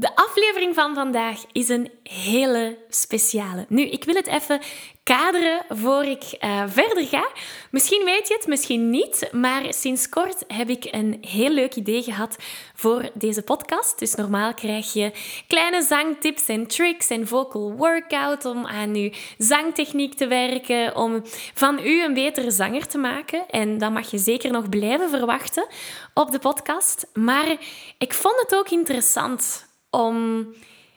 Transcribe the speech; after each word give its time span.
de 0.00 0.16
aflevering 0.16 0.74
van 0.74 0.94
vandaag 0.94 1.44
is 1.52 1.68
een 1.68 1.90
hele 2.02 2.78
speciale. 2.88 3.64
Nu, 3.68 3.82
ik 3.82 4.04
wil 4.04 4.14
het 4.14 4.26
even 4.26 4.60
kaderen 5.02 5.62
voor 5.68 6.04
ik 6.04 6.22
uh, 6.40 6.62
verder 6.66 7.06
ga. 7.06 7.28
Misschien 7.70 8.04
weet 8.04 8.28
je 8.28 8.34
het, 8.34 8.46
misschien 8.46 8.90
niet, 8.90 9.28
maar 9.32 9.62
sinds 9.74 10.08
kort 10.08 10.44
heb 10.46 10.68
ik 10.68 10.88
een 10.90 11.18
heel 11.26 11.50
leuk 11.50 11.74
idee 11.74 12.02
gehad 12.02 12.36
voor 12.74 13.10
deze 13.14 13.42
podcast. 13.42 13.98
Dus 13.98 14.14
normaal 14.14 14.54
krijg 14.54 14.92
je 14.92 15.12
kleine 15.46 15.82
zangtips 15.82 16.46
en 16.46 16.66
tricks 16.66 17.08
en 17.08 17.28
vocal 17.28 17.72
workout 17.72 18.44
om 18.44 18.66
aan 18.66 18.94
je 18.94 19.12
zangtechniek 19.38 20.14
te 20.14 20.26
werken, 20.26 20.96
om 20.96 21.22
van 21.54 21.78
u 21.84 22.04
een 22.04 22.14
betere 22.14 22.50
zanger 22.50 22.86
te 22.86 22.98
maken. 22.98 23.48
En 23.48 23.78
dat 23.78 23.92
mag 23.92 24.10
je 24.10 24.18
zeker 24.18 24.50
nog 24.50 24.68
blijven 24.68 25.10
verwachten 25.10 25.66
op 26.14 26.30
de 26.30 26.38
podcast. 26.38 27.06
Maar 27.14 27.56
ik 27.98 28.14
vond 28.14 28.40
het 28.40 28.54
ook 28.54 28.70
interessant 28.70 29.68
om 29.90 30.46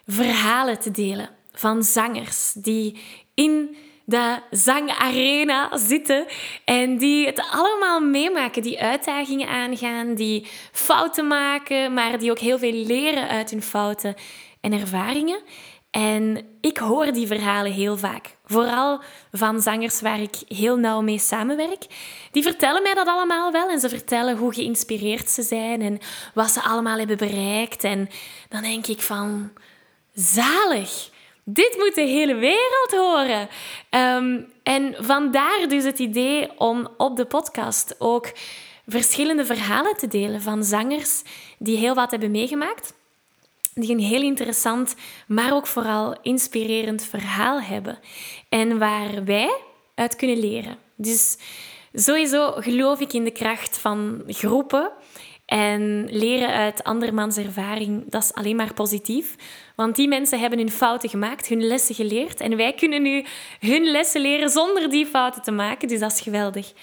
verhalen 0.06 0.80
te 0.80 0.92
delen 0.92 1.30
van 1.52 1.84
zangers 1.84 2.54
die 2.54 3.00
in 3.34 3.76
de 4.06 4.40
zangarena 4.52 5.78
zitten 5.78 6.26
en 6.66 6.98
die 6.98 7.26
het 7.26 7.48
allemaal 7.52 8.00
meemaken, 8.00 8.62
die 8.62 8.82
uitdagingen 8.82 9.48
aangaan, 9.48 10.16
die 10.16 10.48
fouten 10.72 11.28
maken, 11.28 11.94
maar 11.94 12.20
die 12.20 12.32
ook 12.32 12.40
heel 12.40 12.60
veel 12.60 12.86
leren 12.86 13.28
uit 13.28 13.50
hun 13.50 13.62
fouten 13.62 14.16
en 14.62 14.74
ervaringen. 14.74 15.40
En 15.94 16.46
ik 16.62 16.78
hoor 16.78 17.12
die 17.12 17.28
verhalen 17.28 17.72
heel 17.72 17.98
vaak. 17.98 18.36
Vooral 18.46 19.02
van 19.32 19.62
zangers 19.62 20.02
waar 20.02 20.22
ik 20.22 20.36
heel 20.48 20.78
nauw 20.78 21.02
mee 21.02 21.20
samenwerk. 21.20 21.86
Die 22.32 22.44
vertellen 22.44 22.84
mij 22.84 22.94
dat 22.94 23.08
allemaal 23.08 23.52
wel. 23.52 23.70
En 23.70 23.80
ze 23.80 23.90
vertellen 23.90 24.38
hoe 24.38 24.54
geïnspireerd 24.54 25.30
ze 25.30 25.42
zijn 25.42 25.82
en 25.82 26.00
wat 26.34 26.52
ze 26.52 26.62
allemaal 26.62 26.98
hebben 26.98 27.18
bereikt. 27.18 27.84
En 27.84 28.10
dan 28.50 28.62
denk 28.62 28.88
ik 28.88 29.02
van, 29.02 29.52
zalig. 30.14 31.10
Dit 31.44 31.76
moet 31.78 31.96
de 31.96 32.02
hele 32.02 32.36
wereld 32.36 32.92
horen. 32.92 33.50
Ehm, 33.90 34.42
en 34.64 34.96
vandaar 35.00 35.68
dus 35.68 35.84
het 35.84 36.00
idee 36.00 36.60
om 36.60 36.88
op 36.98 37.18
de 37.18 37.26
podcast 37.26 37.96
ook 37.98 38.32
verschillende 38.88 39.46
verhalen 39.46 39.98
te 39.98 40.08
delen 40.08 40.42
van 40.42 40.64
zangers 40.64 41.22
die 41.58 41.78
heel 41.78 41.96
wat 41.96 42.12
hebben 42.12 42.32
meegemaakt 42.32 42.94
die 43.74 43.92
een 43.92 44.00
heel 44.00 44.22
interessant, 44.22 44.96
maar 45.28 45.54
ook 45.54 45.68
vooral 45.68 46.18
inspirerend 46.22 47.04
verhaal 47.04 47.62
hebben. 47.62 48.00
En 48.50 48.78
waar 48.78 49.26
wij 49.26 49.56
uit 49.96 50.16
kunnen 50.16 50.40
leren. 50.40 50.78
Dus 50.96 51.38
sowieso 51.94 52.52
geloof 52.52 53.00
ik 53.00 53.14
in 53.14 53.24
de 53.24 53.32
kracht 53.32 53.78
van 53.78 54.24
groepen. 54.28 54.92
En 55.46 56.08
leren 56.10 56.50
uit 56.50 56.84
andermans 56.84 57.38
ervaring, 57.38 58.04
dat 58.10 58.24
is 58.24 58.34
alleen 58.34 58.56
maar 58.56 58.74
positief. 58.74 59.36
Want 59.76 59.96
die 59.96 60.08
mensen 60.08 60.40
hebben 60.40 60.60
hun 60.60 60.72
fouten 60.72 61.10
gemaakt, 61.10 61.48
hun 61.48 61.64
lessen 61.64 61.96
geleerd. 61.96 62.40
En 62.40 62.58
wij 62.58 62.74
kunnen 62.74 63.02
nu 63.02 63.26
hun 63.60 63.84
lessen 63.84 64.22
leren 64.22 64.50
zonder 64.50 64.90
die 64.90 65.06
fouten 65.06 65.42
te 65.42 65.52
maken. 65.52 65.88
Dus 65.88 66.00
dat 66.00 66.12
is 66.12 66.22
geweldig. 66.22 66.74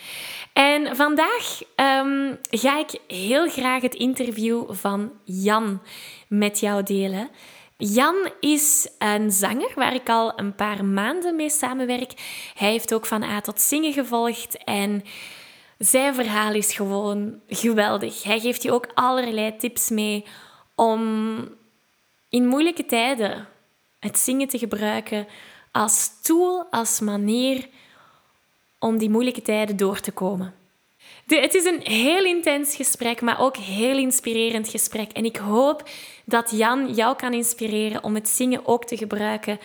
En 0.53 0.97
vandaag 0.97 1.60
um, 1.76 2.38
ga 2.50 2.78
ik 2.78 3.00
heel 3.06 3.49
graag 3.49 3.82
het 3.82 3.94
interview 3.94 4.72
van 4.72 5.12
Jan 5.25 5.82
met 6.28 6.60
jou 6.60 6.82
delen. 6.82 7.31
Jan 7.76 8.31
is 8.41 8.88
een 8.99 9.31
zanger 9.31 9.72
waar 9.75 9.94
ik 9.94 10.09
al 10.09 10.32
een 10.37 10.54
paar 10.54 10.84
maanden 10.84 11.37
mee 11.37 11.50
samenwerk. 11.50 12.12
Hij 12.54 12.70
heeft 12.70 12.94
ook 12.94 13.06
van 13.06 13.22
A 13.22 13.41
tot 13.41 13.60
zingen 13.60 13.93
gevolgd 13.93 14.65
en 14.65 15.03
zijn 15.80 16.14
verhaal 16.14 16.54
is 16.54 16.72
gewoon 16.72 17.41
geweldig. 17.48 18.22
Hij 18.22 18.41
geeft 18.41 18.62
je 18.62 18.72
ook 18.72 18.86
allerlei 18.94 19.56
tips 19.56 19.88
mee 19.88 20.24
om 20.74 21.00
in 22.28 22.46
moeilijke 22.46 22.86
tijden 22.86 23.48
het 23.98 24.19
zingen 24.19 24.48
te 24.48 24.58
gebruiken 24.58 25.26
als 25.72 26.20
tool, 26.22 26.66
als 26.70 27.00
manier 27.00 27.69
om 28.78 28.98
die 28.98 29.10
moeilijke 29.10 29.42
tijden 29.42 29.76
door 29.76 30.00
te 30.00 30.12
komen. 30.12 30.54
het 31.26 31.54
is 31.54 31.64
een 31.64 31.80
heel 31.82 32.24
intens 32.24 32.76
gesprek, 32.76 33.20
maar 33.20 33.40
ook 33.40 33.56
heel 33.56 33.98
inspirerend 33.98 34.69
gesprek. 34.69 35.12
En 35.12 35.24
ik 35.24 35.36
hoop 35.36 35.88
dat 36.24 36.50
Jan 36.50 36.94
jou 36.94 37.16
kan 37.16 37.32
inspireren 37.32 38.04
om 38.04 38.14
het 38.14 38.28
zingen 38.28 38.66
ook 38.66 38.84
te 38.84 38.96
gebruiken 38.96 39.58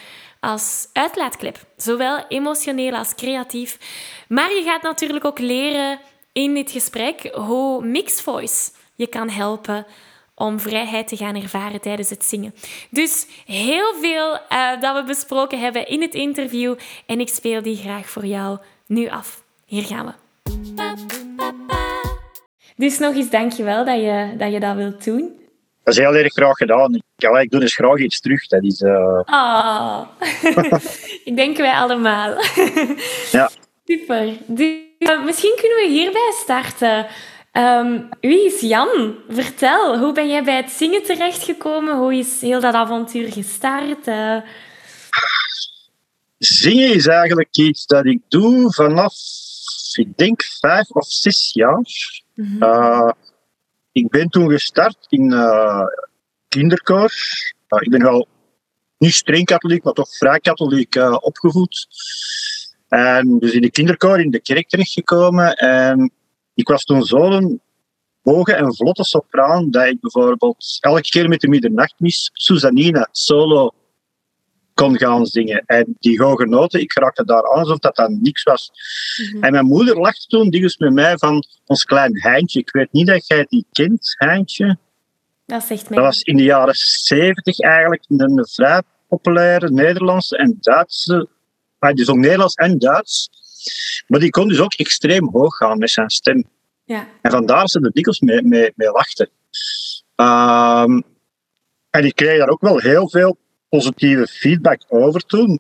als 0.46 0.90
uitlaatklep. 0.94 1.58
Zowel 1.78 2.26
emotioneel 2.28 2.94
als 2.94 3.16
creatief. 3.16 3.78
Maar 4.28 4.54
je 4.54 4.64
gaat 4.66 4.82
natuurlijk 4.82 5.26
ook 5.26 5.40
leren 5.40 6.00
in 6.32 6.54
dit 6.54 6.72
gesprek 6.72 7.30
hoe 7.34 7.86
mixed 7.86 8.22
voice 8.22 8.72
je 8.96 9.08
kan 9.08 9.30
helpen 9.30 9.86
om 10.36 10.60
vrijheid 10.60 11.08
te 11.08 11.18
gaan 11.18 11.36
ervaren 11.36 11.82
tijdens 11.82 12.10
het 12.10 12.26
zingen. 12.26 12.54
Dus 12.90 13.28
heel 13.46 13.94
veel 14.02 14.34
uh, 14.34 14.82
dat 14.82 14.96
we 14.96 15.04
besproken 15.04 15.60
hebben 15.60 15.88
in 15.88 16.02
het 16.02 16.14
interview 16.14 16.76
en 17.06 17.20
ik 17.20 17.30
speel 17.30 17.62
die 17.62 17.78
graag 17.78 18.10
voor 18.10 18.26
jou 18.26 18.58
nu 18.86 19.10
af. 19.10 19.44
Hier 19.66 19.84
gaan 19.84 20.06
we. 20.06 20.14
Dus 22.76 23.00
nog 23.00 23.16
eens 23.16 23.30
dankjewel 23.30 23.86
dat 23.86 24.00
je 24.00 24.34
dat, 24.38 24.52
je 24.52 24.60
dat 24.60 24.76
wilt 24.76 25.04
doen. 25.04 25.45
Dat 25.86 25.94
is 25.94 26.00
heel 26.00 26.16
erg 26.16 26.34
graag 26.34 26.58
gedaan. 26.58 26.96
Ik, 26.96 27.04
ik 27.42 27.52
doe 27.52 27.60
dus 27.60 27.76
graag 27.76 27.98
iets 27.98 28.20
terug. 28.20 28.48
Dat 28.48 28.64
is... 28.64 28.82
Uh... 28.82 29.22
Oh. 29.26 30.02
ik 31.30 31.36
denk 31.36 31.58
wij 31.58 31.74
allemaal. 31.74 32.30
ja. 33.32 33.50
Super. 33.86 34.34
Dus, 34.46 34.78
uh, 35.00 35.26
misschien 35.26 35.58
kunnen 35.60 35.78
we 35.78 35.88
hierbij 35.88 36.34
starten. 36.42 37.08
Um, 37.54 38.10
wie 38.22 38.46
is 38.46 38.62
Jan? 38.62 39.16
Vertel, 39.30 40.00
hoe 40.00 40.14
ben 40.14 40.28
jij 40.28 40.44
bij 40.44 40.56
het 40.56 40.72
zingen 40.72 41.04
terechtgekomen? 41.04 41.98
Hoe 41.98 42.16
is 42.16 42.42
heel 42.42 42.60
dat 42.60 42.74
avontuur 42.74 43.32
gestart? 43.32 44.08
Uh... 44.08 44.38
Zingen 46.38 46.94
is 46.94 47.08
eigenlijk 47.08 47.58
iets 47.58 47.86
dat 47.86 48.06
ik 48.06 48.20
doe 48.28 48.74
vanaf, 48.74 49.14
ik 49.94 50.18
denk, 50.18 50.44
vijf 50.60 50.90
of 50.90 51.06
zes 51.08 51.50
jaar. 51.54 51.82
Mm 52.36 52.46
-hmm. 52.60 53.14
Ik 53.96 54.10
ben 54.10 54.30
toen 54.30 54.52
gestart 54.52 55.06
in 55.10 55.32
uh, 55.32 55.86
kinderkoor. 56.48 57.12
ik 57.80 57.90
ben 57.90 58.04
wel 58.04 58.28
niet 58.98 59.14
streng 59.14 59.46
katholiek, 59.46 59.84
maar 59.84 59.94
toch 59.94 60.18
vrij 60.18 60.40
katholiek 60.40 60.96
opgevoed. 61.20 61.88
En 62.88 63.40
dus 63.40 63.52
in 63.52 63.62
de 63.62 63.72
kinderkoor 63.72 64.20
in 64.20 64.32
de 64.32 64.40
kerk 64.40 64.70
terechtgekomen. 64.70 65.56
En 65.56 66.12
ik 66.54 66.68
was 66.68 66.84
toen 66.84 67.04
zo'n 67.04 67.62
hoge 68.22 68.54
en 68.54 68.76
vlotte 68.76 69.04
sopraan 69.04 69.72
dat 69.72 69.86
ik 69.86 70.00
bijvoorbeeld 70.00 70.78
elke 70.80 71.02
keer 71.02 71.30
met 71.30 71.42
de 71.42 71.48
middernachtmis 71.48 72.30
Susanina 72.34 73.08
solo 73.12 73.74
kon 74.76 74.98
gaan 74.98 75.26
zingen. 75.26 75.64
En 75.66 75.96
die 76.00 76.22
hoge 76.22 76.46
noten, 76.46 76.80
ik 76.80 76.94
raakte 76.94 77.26
daar 77.26 77.52
aan 77.52 77.60
alsof 77.60 77.80
dat 77.80 77.96
dan 77.96 78.22
niks 78.22 78.44
was. 78.44 78.72
Mhm. 79.32 79.44
En 79.44 79.52
mijn 79.52 79.66
moeder 79.66 80.00
lachte 80.00 80.28
toen 80.28 80.50
dus 80.50 80.78
met 80.78 80.94
mij 80.94 81.18
van 81.18 81.44
ons 81.66 81.84
klein 81.84 82.22
Heintje. 82.22 82.60
Ik 82.60 82.72
weet 82.72 82.92
niet 82.92 83.08
dat 83.08 83.28
jij 83.28 83.46
die 83.50 83.66
kent, 83.72 84.16
Heintje. 84.18 84.78
Dat 85.46 85.64
zegt 85.64 85.90
mij. 85.90 85.98
Dat 85.98 86.08
was 86.08 86.22
in 86.22 86.38
de 86.38 86.44
jaren 86.44 86.76
zeventig 86.76 87.60
eigenlijk 87.60 88.04
een 88.08 88.48
vrij 88.52 88.82
populaire 89.08 89.70
Nederlandse 89.70 90.38
en 90.38 90.58
Duitse 90.60 91.28
hij 91.86 91.94
dus 91.94 92.10
ook 92.10 92.18
Nederlands 92.18 92.56
en 92.56 92.80
Duits. 92.80 93.30
Maar 94.08 94.20
die 94.20 94.30
kon 94.30 94.48
dus 94.48 94.60
ook 94.60 94.74
extreem 94.74 95.30
hoog 95.32 95.56
gaan 95.56 95.78
met 95.78 95.90
zijn 95.90 96.10
stem. 96.10 96.44
Ja. 96.84 97.08
En 97.22 97.32
vandaar 97.32 97.68
ze 97.68 97.80
er 97.80 97.92
dikwijls 97.92 98.20
mee, 98.20 98.42
mee, 98.42 98.72
mee 98.76 98.92
lachten. 98.92 99.30
Um, 100.16 101.04
en 101.90 102.06
ik 102.06 102.16
kreeg 102.16 102.40
daar 102.40 102.50
ook 102.50 102.62
wel 102.62 102.80
heel 102.80 103.10
veel 103.10 103.38
positieve 103.76 104.28
feedback 104.28 104.82
over 104.88 105.26
toen. 105.26 105.60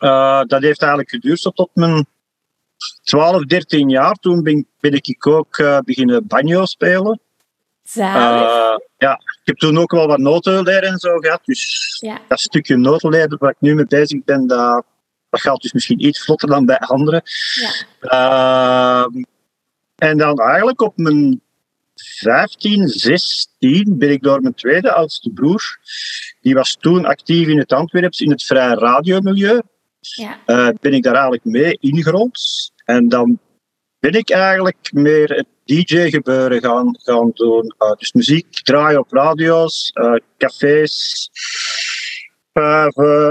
Uh, 0.00 0.42
dat 0.42 0.62
heeft 0.62 0.80
eigenlijk 0.80 1.10
geduurd 1.10 1.50
tot 1.54 1.70
mijn 1.72 2.06
12, 3.02 3.44
13 3.44 3.88
jaar. 3.88 4.14
Toen 4.14 4.42
ben, 4.42 4.66
ben 4.80 4.92
ik 4.92 5.26
ook 5.26 5.58
uh, 5.58 5.78
beginnen 5.78 6.26
banjo 6.26 6.64
spelen. 6.64 7.20
Uh, 7.94 8.76
ja, 8.96 9.12
ik 9.12 9.40
heb 9.44 9.56
toen 9.56 9.78
ook 9.78 9.90
wel 9.90 10.06
wat 10.06 10.18
notenleren 10.18 10.88
en 10.88 10.98
zo 10.98 11.18
gehad. 11.18 11.40
Dus 11.44 11.98
ja. 12.00 12.20
dat 12.28 12.40
stukje 12.40 12.76
notenleren 12.76 13.38
waar 13.38 13.50
ik 13.50 13.60
nu 13.60 13.74
mee 13.74 13.86
bezig 13.86 14.24
ben, 14.24 14.46
dat, 14.46 14.84
dat 15.30 15.40
gaat 15.40 15.62
dus 15.62 15.72
misschien 15.72 16.04
iets 16.04 16.24
vlotter 16.24 16.48
dan 16.48 16.66
bij 16.66 16.78
anderen. 16.78 17.22
Ja. 18.00 19.08
en 19.96 20.16
dan 20.18 20.38
eigenlijk 20.38 20.80
op 20.80 20.96
mijn 20.96 21.40
15, 22.00 22.88
16 22.88 23.98
ben 23.98 24.10
ik 24.10 24.22
door 24.22 24.40
mijn 24.40 24.54
tweede 24.54 24.92
oudste 24.92 25.30
broer. 25.30 25.78
Die 26.40 26.54
was 26.54 26.76
toen 26.80 27.04
actief 27.04 27.48
in 27.48 27.58
het 27.58 27.72
Antwerps 27.72 28.20
in 28.20 28.30
het 28.30 28.44
vrije 28.44 28.74
radiomilieu. 28.74 29.60
Ja. 30.00 30.38
Uh, 30.46 30.68
ben 30.80 30.92
ik 30.92 31.02
daar 31.02 31.12
eigenlijk 31.12 31.44
mee 31.44 31.78
ingerold. 31.80 32.40
En 32.84 33.08
dan 33.08 33.38
ben 33.98 34.12
ik 34.12 34.30
eigenlijk 34.30 34.92
meer 34.92 35.28
het 35.28 35.46
DJ-gebeuren 35.64 36.60
gaan, 36.60 36.98
gaan 37.02 37.30
doen. 37.34 37.74
Uh, 37.78 37.92
dus 37.92 38.12
muziek 38.12 38.62
draaien 38.62 38.98
op 38.98 39.12
radio's, 39.12 39.90
uh, 39.94 40.14
cafés, 40.38 41.30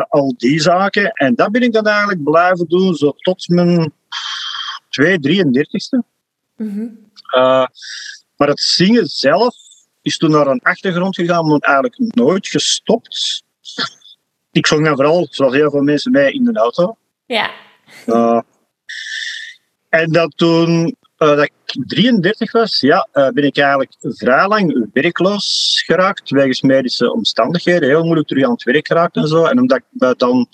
al 0.09 0.33
die 0.37 0.61
zaken. 0.61 1.11
En 1.11 1.35
dat 1.35 1.51
ben 1.51 1.61
ik 1.61 1.73
dan 1.73 1.85
eigenlijk 1.85 2.23
blijven 2.23 2.67
doen, 2.67 2.95
zo 2.95 3.11
tot 3.11 3.47
mijn 3.47 3.93
2, 4.89 5.17
33ste. 5.19 5.99
Mm 6.55 6.69
-hmm. 6.69 7.05
Maar 8.37 8.47
het 8.47 8.59
zingen 8.59 9.05
zelf 9.05 9.55
is 10.01 10.17
toen 10.17 10.31
naar 10.31 10.47
een 10.47 10.61
achtergrond 10.61 11.15
gegaan, 11.15 11.47
maar 11.47 11.59
eigenlijk 11.59 12.15
nooit 12.15 12.47
gestopt. 12.47 13.43
Ik 14.51 14.67
zong 14.67 14.85
dan 14.85 14.95
vooral, 14.95 15.27
zoals 15.29 15.53
heel 15.53 15.69
veel 15.69 15.81
mensen, 15.81 16.11
mij 16.11 16.31
in 16.31 16.43
de 16.43 16.59
auto. 16.59 16.97
Ja. 17.25 17.51
Uh, 18.05 18.41
en 19.89 20.11
dat 20.11 20.37
toen 20.37 20.95
uh, 21.17 21.27
dat 21.27 21.43
ik 21.43 21.51
33 21.87 22.51
was, 22.51 22.79
ja, 22.79 23.07
uh, 23.13 23.29
ben 23.29 23.43
ik 23.43 23.57
eigenlijk 23.57 23.95
vrij 23.99 24.47
lang 24.47 24.89
werkloos 24.93 25.81
geraakt, 25.85 26.29
wegens 26.29 26.61
medische 26.61 27.13
omstandigheden. 27.13 27.89
Heel 27.89 28.03
moeilijk 28.03 28.27
terug 28.27 28.43
aan 28.43 28.51
het 28.51 28.63
werk 28.63 28.87
geraakt 28.87 29.15
en 29.15 29.27
zo. 29.27 29.45
En 29.45 29.59
omdat 29.59 29.77
ik 29.77 30.17
dan 30.17 30.47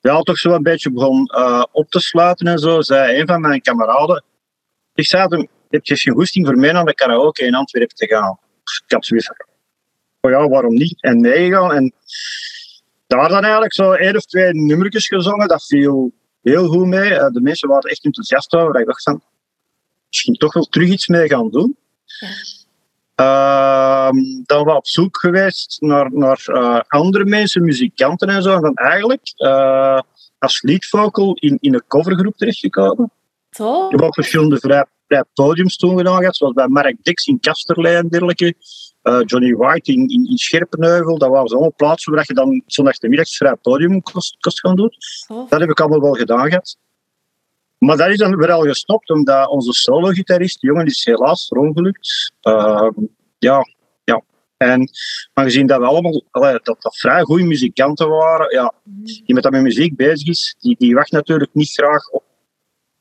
ja, 0.00 0.20
toch 0.20 0.38
zo 0.38 0.52
een 0.52 0.62
beetje 0.62 0.90
begon 0.90 1.30
op 1.72 1.90
te 1.90 2.00
sluiten 2.00 2.46
en 2.46 2.58
zo, 2.58 2.80
zei 2.80 3.20
een 3.20 3.26
van 3.26 3.40
mijn 3.40 3.60
kameraden, 3.60 4.24
ik 4.94 5.06
zei 5.06 5.26
hem, 5.28 5.48
heb 5.68 5.84
je 5.84 5.96
geen 5.96 6.14
goesting 6.14 6.46
voor 6.46 6.56
mij 6.56 6.72
naar 6.72 6.84
de 6.84 6.94
karaoke 6.94 7.44
in 7.44 7.54
Antwerpen 7.54 7.96
te 7.96 8.06
gaan? 8.06 8.38
Ik 8.86 8.92
had 8.92 9.06
zoiets 9.06 9.26
van, 9.26 9.36
oh 10.20 10.30
ja, 10.30 10.48
waarom 10.48 10.74
niet? 10.74 11.02
En 11.02 11.20
meegegaan. 11.20 11.72
En 11.72 11.92
daar 13.06 13.28
dan 13.28 13.42
eigenlijk 13.42 13.74
zo 13.74 13.92
één 13.92 14.16
of 14.16 14.24
twee 14.24 14.52
nummertjes 14.52 15.06
gezongen. 15.06 15.48
Dat 15.48 15.66
viel 15.66 16.12
heel 16.42 16.66
goed 16.68 16.86
mee. 16.86 17.14
Eh, 17.14 17.30
de 17.32 17.40
mensen 17.40 17.68
waren 17.68 17.90
echt 17.90 18.04
enthousiast 18.04 18.54
over. 18.54 18.80
Ik 18.80 18.86
dacht 18.86 19.02
van, 19.02 19.22
misschien 20.08 20.34
toch 20.34 20.52
wel 20.52 20.64
terug 20.64 20.88
iets 20.88 21.06
mee 21.06 21.28
gaan 21.28 21.50
doen. 21.50 21.76
Ja. 22.04 22.28
Uh, 23.20 24.10
dan 24.44 24.64
was 24.64 24.76
op 24.76 24.86
zoek 24.86 25.18
geweest 25.18 25.80
naar, 25.80 26.12
naar 26.12 26.44
uh, 26.46 26.80
andere 26.86 27.24
mensen, 27.24 27.64
muzikanten 27.64 28.28
en 28.28 28.42
zo. 28.42 28.54
En 28.54 28.60
dan 28.60 28.74
eigenlijk 28.74 29.34
uh, 29.36 30.00
als 30.38 30.62
leadvocal 30.62 31.34
in, 31.34 31.58
in 31.60 31.74
een 31.74 31.86
covergroep 31.86 32.36
terechtgekomen. 32.36 33.10
Toch? 33.50 33.84
Ik 33.84 33.90
heb 33.90 34.00
ook 34.00 34.14
verschillende 34.14 34.58
vrij, 34.58 34.86
vrij 35.06 35.24
podiums 35.34 35.76
toen 35.76 35.96
gedaan 35.96 36.34
zoals 36.34 36.54
bij 36.54 36.68
Mark 36.68 36.96
Dix 37.02 37.26
in 37.26 37.40
Kasterlee 37.40 37.96
en 37.96 38.08
dergelijke. 38.08 38.54
Uh, 39.02 39.20
Johnny 39.24 39.54
White 39.54 39.92
in, 39.92 40.08
in, 40.08 40.26
in 40.30 40.36
Scherpenheuvel. 40.36 41.18
Dat 41.18 41.30
waren 41.30 41.50
allemaal 41.50 41.74
plaatsen 41.76 42.12
waar 42.12 42.24
je 42.26 42.34
dan 42.34 42.62
zondagmiddags 42.66 43.36
vrij 43.36 43.56
podium 43.56 44.02
kost, 44.02 44.36
kost 44.40 44.60
gaan 44.60 44.76
doen. 44.76 44.92
Oh. 45.28 45.50
Dat 45.50 45.60
heb 45.60 45.70
ik 45.70 45.80
allemaal 45.80 46.00
wel 46.00 46.12
gedaan 46.12 46.48
gehad. 46.48 46.76
Maar 47.78 47.96
dat 47.96 48.08
is 48.08 48.16
dan 48.16 48.36
weer 48.36 48.52
al 48.52 48.62
gestopt, 48.62 49.10
omdat 49.10 49.48
onze 49.48 49.72
solo-gitarist, 49.72 50.60
die 50.60 50.70
jongen, 50.70 50.86
is 50.86 51.04
helaas 51.04 51.46
verongelukt. 51.46 52.32
Uh, 52.42 52.88
ja, 53.38 53.66
ja. 54.04 54.22
En 54.56 54.90
aangezien 55.32 55.66
dat 55.66 55.78
we 55.78 55.86
allemaal 55.86 56.22
allee, 56.30 56.58
dat, 56.62 56.82
dat 56.82 56.96
vrij 56.96 57.22
goede 57.22 57.44
muzikanten 57.44 58.08
waren, 58.08 58.54
ja, 58.54 58.72
die 59.24 59.34
met 59.34 59.42
dat 59.42 59.52
met 59.52 59.62
muziek 59.62 59.96
bezig 59.96 60.28
is, 60.28 60.56
die, 60.58 60.76
die 60.78 60.94
wacht 60.94 61.12
natuurlijk 61.12 61.54
niet 61.54 61.70
graag 61.70 62.08
op 62.08 62.24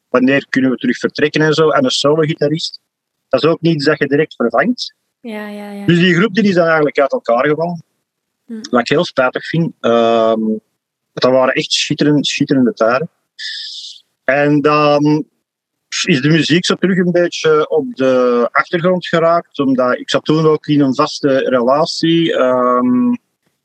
wanneer 0.10 0.46
kunnen 0.50 0.72
we 0.72 0.78
terug 0.78 0.98
vertrekken 0.98 1.42
en 1.42 1.54
zo. 1.54 1.70
En 1.70 1.84
een 1.84 1.90
solo-gitarist, 1.90 2.82
dat 3.30 3.44
is 3.44 3.50
ook 3.50 3.62
niet 3.62 3.86
dat 3.86 4.00
je 4.00 4.08
direct 4.08 4.36
vervangt. 4.36 4.96
Ja, 5.20 5.48
ja, 5.48 5.72
ja. 5.72 5.86
Dus 5.86 6.00
die 6.00 6.16
groep 6.16 6.34
die 6.34 6.44
is 6.44 6.54
dan 6.54 6.66
eigenlijk 6.66 7.00
uit 7.00 7.12
elkaar 7.12 7.48
gevallen. 7.48 7.84
Hm. 8.46 8.62
Wat 8.70 8.80
ik 8.80 8.90
heel 8.90 9.06
spijtig 9.06 9.46
vind. 9.46 9.74
Um, 9.82 10.62
dat 11.14 11.32
waren 11.32 11.54
echt 11.54 11.72
schitterende, 11.72 12.26
schitterende 12.26 12.74
tijden. 12.74 13.10
En 14.24 14.62
dan 14.62 15.26
is 16.04 16.22
de 16.22 16.30
muziek 16.30 16.66
zo 16.66 16.76
terug 16.76 16.98
een 16.98 17.12
beetje 17.12 17.70
op 17.70 17.96
de 17.96 18.48
achtergrond 18.52 19.08
geraakt. 19.08 19.60
Omdat 19.60 19.98
ik 19.98 20.10
zat 20.10 20.26
toen 20.26 20.46
ook 20.46 20.68
in 20.68 20.82
een 20.82 20.96
vaste 20.96 21.38
relatie. 21.38 22.34
Um, 22.34 23.18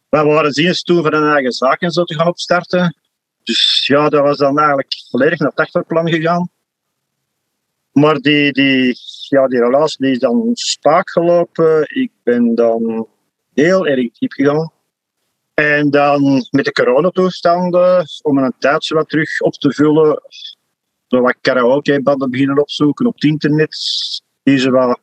wij 0.09 0.25
waren 0.25 0.53
ziens 0.53 0.83
toen 0.83 1.03
van 1.03 1.15
een 1.15 1.33
eigen 1.33 1.53
zaak 1.53 1.81
en 1.81 1.91
zo 1.91 2.05
te 2.05 2.15
gaan 2.15 2.27
opstarten. 2.27 3.00
Dus 3.51 3.87
ja, 3.87 4.09
dat 4.09 4.23
was 4.23 4.37
dan 4.37 4.59
eigenlijk 4.59 4.93
volledig 5.11 5.39
naar 5.39 5.49
het 5.49 5.59
achterplan 5.59 6.09
gegaan. 6.09 6.51
Maar 7.93 8.15
die, 8.15 8.53
die, 8.53 8.97
ja, 9.29 9.47
die 9.47 9.59
relatie 9.59 9.97
die 9.99 10.11
is 10.11 10.19
dan 10.19 10.51
spaak 10.53 11.11
gelopen. 11.11 11.83
Ik 11.89 12.11
ben 12.23 12.55
dan 12.55 13.07
heel 13.55 13.87
erg 13.87 14.13
diep 14.13 14.33
gegaan. 14.33 14.73
En 15.55 15.91
dan 15.91 16.47
met 16.51 16.65
de 16.65 16.73
coronatoestanden, 16.73 18.07
om 18.23 18.39
een 18.39 18.55
tijdje 18.59 18.95
wat 18.95 19.09
terug 19.09 19.41
op 19.41 19.53
te 19.53 19.73
vullen, 19.73 20.23
zo 21.07 21.21
wat 21.21 21.37
karaokebanden 21.41 22.31
beginnen 22.31 22.61
opzoeken 22.61 23.07
op 23.07 23.15
het 23.15 23.25
internet. 23.25 23.77
Die 24.43 24.59
ze 24.59 24.71
wel 24.71 24.99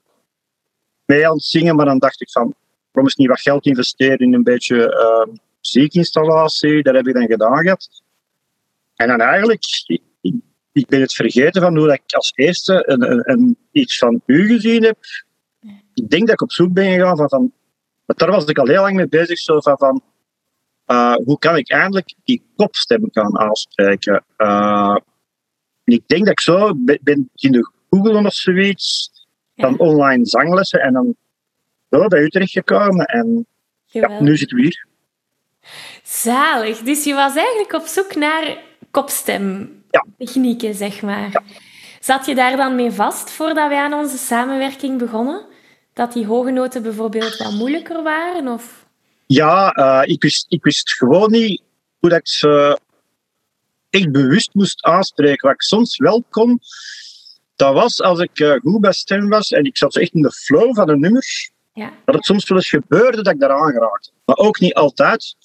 mee 1.05 1.27
aan 1.27 1.33
het 1.33 1.43
zingen, 1.43 1.75
maar 1.75 1.85
dan 1.85 1.99
dacht 1.99 2.21
ik 2.21 2.31
van, 2.31 2.53
waarom 2.91 3.03
eens 3.03 3.15
niet 3.15 3.27
wat 3.27 3.41
geld 3.41 3.65
investeren 3.65 4.17
in 4.17 4.33
een 4.33 4.43
beetje 4.43 4.75
uh, 4.75 5.35
muziekinstallatie? 5.57 6.83
Dat 6.83 6.95
heb 6.95 7.07
ik 7.07 7.13
dan 7.13 7.27
gedaan 7.27 7.57
gehad. 7.57 8.05
En 8.97 9.07
dan 9.07 9.21
eigenlijk, 9.21 9.63
ik, 10.71 10.87
ben 10.87 11.01
het 11.01 11.13
vergeten 11.13 11.61
van 11.61 11.77
hoe 11.77 11.93
ik 11.93 12.01
als 12.07 12.31
eerste 12.35 12.83
een, 12.87 13.11
een, 13.11 13.31
een, 13.31 13.57
iets 13.71 13.97
van 13.97 14.21
u 14.25 14.47
gezien 14.47 14.83
heb. 14.83 14.97
Ik 15.93 16.09
denk 16.09 16.21
dat 16.21 16.33
ik 16.33 16.41
op 16.41 16.51
zoek 16.51 16.73
ben 16.73 16.91
gegaan 16.91 17.17
van, 17.17 17.27
van 17.27 17.51
daar 18.05 18.31
was 18.31 18.45
ik 18.45 18.57
al 18.57 18.67
heel 18.67 18.81
lang 18.81 18.95
mee 18.95 19.07
bezig, 19.07 19.37
zo 19.37 19.59
van, 19.59 19.77
van 19.77 20.01
uh, 20.87 21.15
hoe 21.15 21.39
kan 21.39 21.57
ik 21.57 21.71
eindelijk 21.71 22.13
die 22.23 22.45
kopstem 22.55 23.07
gaan 23.11 23.39
aanspreken. 23.39 24.23
Uh, 24.37 24.97
ik 25.83 26.07
denk 26.07 26.21
dat 26.21 26.31
ik 26.31 26.39
zo 26.39 26.73
ben, 26.75 26.99
ben 27.01 27.29
in 27.35 27.51
de 27.51 27.71
Google 27.89 28.25
of 28.25 28.33
zoiets, 28.33 29.11
van 29.55 29.71
Ja. 29.71 29.77
online 29.77 30.25
zanglessen 30.25 30.81
en 30.81 30.93
dan 30.93 31.15
zo 31.89 32.07
bij 32.07 32.21
u 32.21 32.29
terechtgekomen 32.29 33.05
en 33.05 33.47
ja, 33.85 34.21
nu 34.21 34.37
zitten 34.37 34.57
we 34.57 34.63
hier. 34.63 34.87
Zalig. 36.03 36.79
Dus 36.79 37.03
je 37.03 37.13
was 37.13 37.35
eigenlijk 37.35 37.73
op 37.73 37.85
zoek 37.85 38.15
naar 38.15 38.57
kopstemtechnieken, 38.97 40.73
zeg 40.73 41.01
maar. 41.01 41.43
Zat 41.99 42.25
je 42.25 42.35
daar 42.35 42.57
dan 42.57 42.75
mee 42.75 42.91
vast 42.91 43.29
voordat 43.29 43.69
wij 43.69 43.79
aan 43.79 43.93
onze 43.93 44.17
samenwerking 44.17 44.97
begonnen? 44.97 45.45
Dat 45.93 46.13
die 46.13 46.25
hoge 46.25 46.51
noten 46.51 46.83
bijvoorbeeld 46.83 47.37
wat 47.37 47.51
moeilijker 47.51 48.03
waren? 48.03 48.47
Of... 48.47 48.85
Ja, 49.27 49.77
uh, 49.77 50.01
ik, 50.13 50.21
wist, 50.21 50.45
ik 50.49 50.63
wist 50.63 50.93
gewoon 50.93 51.31
niet 51.31 51.61
hoe 51.99 52.09
dat 52.09 52.19
ik 52.19 52.27
ze 52.27 52.79
echt 53.89 54.11
bewust 54.11 54.53
moest 54.53 54.83
aanspreken. 54.83 55.47
Wat 55.47 55.55
ik 55.55 55.61
soms 55.61 55.97
wel 55.97 56.23
kon, 56.29 56.59
dat 57.55 57.73
was 57.73 58.01
als 58.01 58.19
ik 58.19 58.39
uh, 58.39 58.55
goed 58.63 58.81
bij 58.81 58.93
stem 58.93 59.29
was 59.29 59.51
en 59.51 59.63
ik 59.63 59.77
zat 59.77 59.95
echt 59.95 60.13
in 60.13 60.21
de 60.21 60.31
flow 60.31 60.75
van 60.75 60.89
een 60.89 60.99
nummer, 60.99 61.51
Ja. 61.73 61.93
dat 62.05 62.15
het 62.15 62.25
soms 62.25 62.49
wel 62.49 62.57
eens 62.57 62.69
gebeurde 62.69 63.23
dat 63.23 63.33
ik 63.33 63.39
daaraan 63.39 63.71
geraakte. 63.71 64.11
Maar 64.25 64.37
ook 64.37 64.59
niet 64.59 64.73
altijd. 64.73 65.35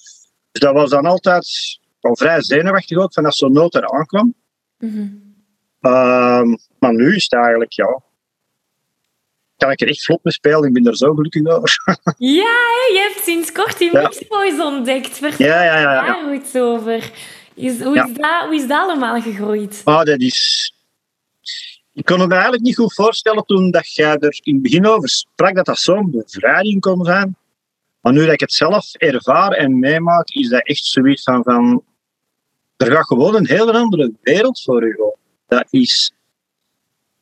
Dus 0.51 0.61
dat 0.61 0.73
was 0.73 0.89
dan 0.89 1.05
altijd 1.05 1.79
al 2.03 2.17
vrij 2.17 2.41
zenuwachtig 2.41 2.97
ook, 2.97 3.13
van 3.13 3.25
als 3.25 3.37
zo'n 3.37 3.53
noot 3.53 3.75
eraan 3.75 4.05
kwam. 4.05 4.33
Mhm. 4.77 4.99
Um, 5.81 6.57
maar 6.79 6.93
nu 6.93 7.15
is 7.15 7.23
het 7.23 7.33
eigenlijk, 7.33 7.71
ja... 7.71 8.01
Kan 9.57 9.71
ik 9.71 9.81
er 9.81 9.87
echt 9.87 10.03
vlot 10.03 10.23
mee 10.23 10.33
spelen, 10.33 10.63
ik 10.63 10.73
ben 10.73 10.87
er 10.87 10.97
zo 10.97 11.13
gelukkig 11.13 11.45
over. 11.47 11.75
Ja, 12.17 12.43
hè, 12.43 12.93
je 12.93 13.09
hebt 13.11 13.23
sinds 13.25 13.51
kort 13.51 13.77
die 13.77 13.91
Ja. 13.91 14.01
mixboys 14.01 14.59
ontdekt. 14.59 15.17
Vertel 15.17 15.47
Ja, 15.47 15.63
ja, 15.63 15.79
ja, 15.79 15.93
ja. 15.93 16.05
daar 16.05 16.33
iets 16.33 16.55
over. 16.55 17.11
Is, 17.55 17.81
hoe, 17.81 17.95
Ja. 17.95 18.05
is 18.05 18.13
dat, 18.13 18.45
hoe 18.45 18.55
is 18.55 18.67
dat 18.67 18.79
allemaal 18.79 19.21
gegroeid? 19.21 19.81
Ah, 19.83 20.03
dat 20.03 20.19
is... 20.19 20.73
Ik 21.93 22.05
kon 22.05 22.19
het 22.19 22.27
me 22.27 22.33
eigenlijk 22.33 22.63
niet 22.63 22.75
goed 22.75 22.93
voorstellen 22.93 23.45
toen 23.45 23.71
dat 23.71 23.93
jij 23.93 24.17
er 24.17 24.39
in 24.43 24.53
het 24.53 24.63
begin 24.63 24.87
over 24.87 25.09
sprak, 25.09 25.55
dat 25.55 25.65
dat 25.65 25.79
zo'n 25.79 26.11
bevrijding 26.11 26.81
kon 26.81 27.05
zijn. 27.05 27.35
Maar 28.01 28.13
nu 28.13 28.23
dat 28.23 28.33
ik 28.33 28.39
het 28.39 28.53
zelf 28.53 28.93
ervaar 28.93 29.51
en 29.51 29.79
meemaak, 29.79 30.29
is 30.29 30.49
dat 30.49 30.65
echt 30.67 30.85
zoiets 30.85 31.23
van... 31.23 31.43
van 31.43 31.83
er 32.85 32.91
gaat 32.91 33.07
gewoon 33.07 33.35
een 33.35 33.47
hele 33.47 33.73
andere 33.73 34.13
wereld 34.21 34.61
voor 34.61 34.87
je 34.87 35.03
open. 35.03 35.19
Dat 35.47 35.67
is... 35.69 36.13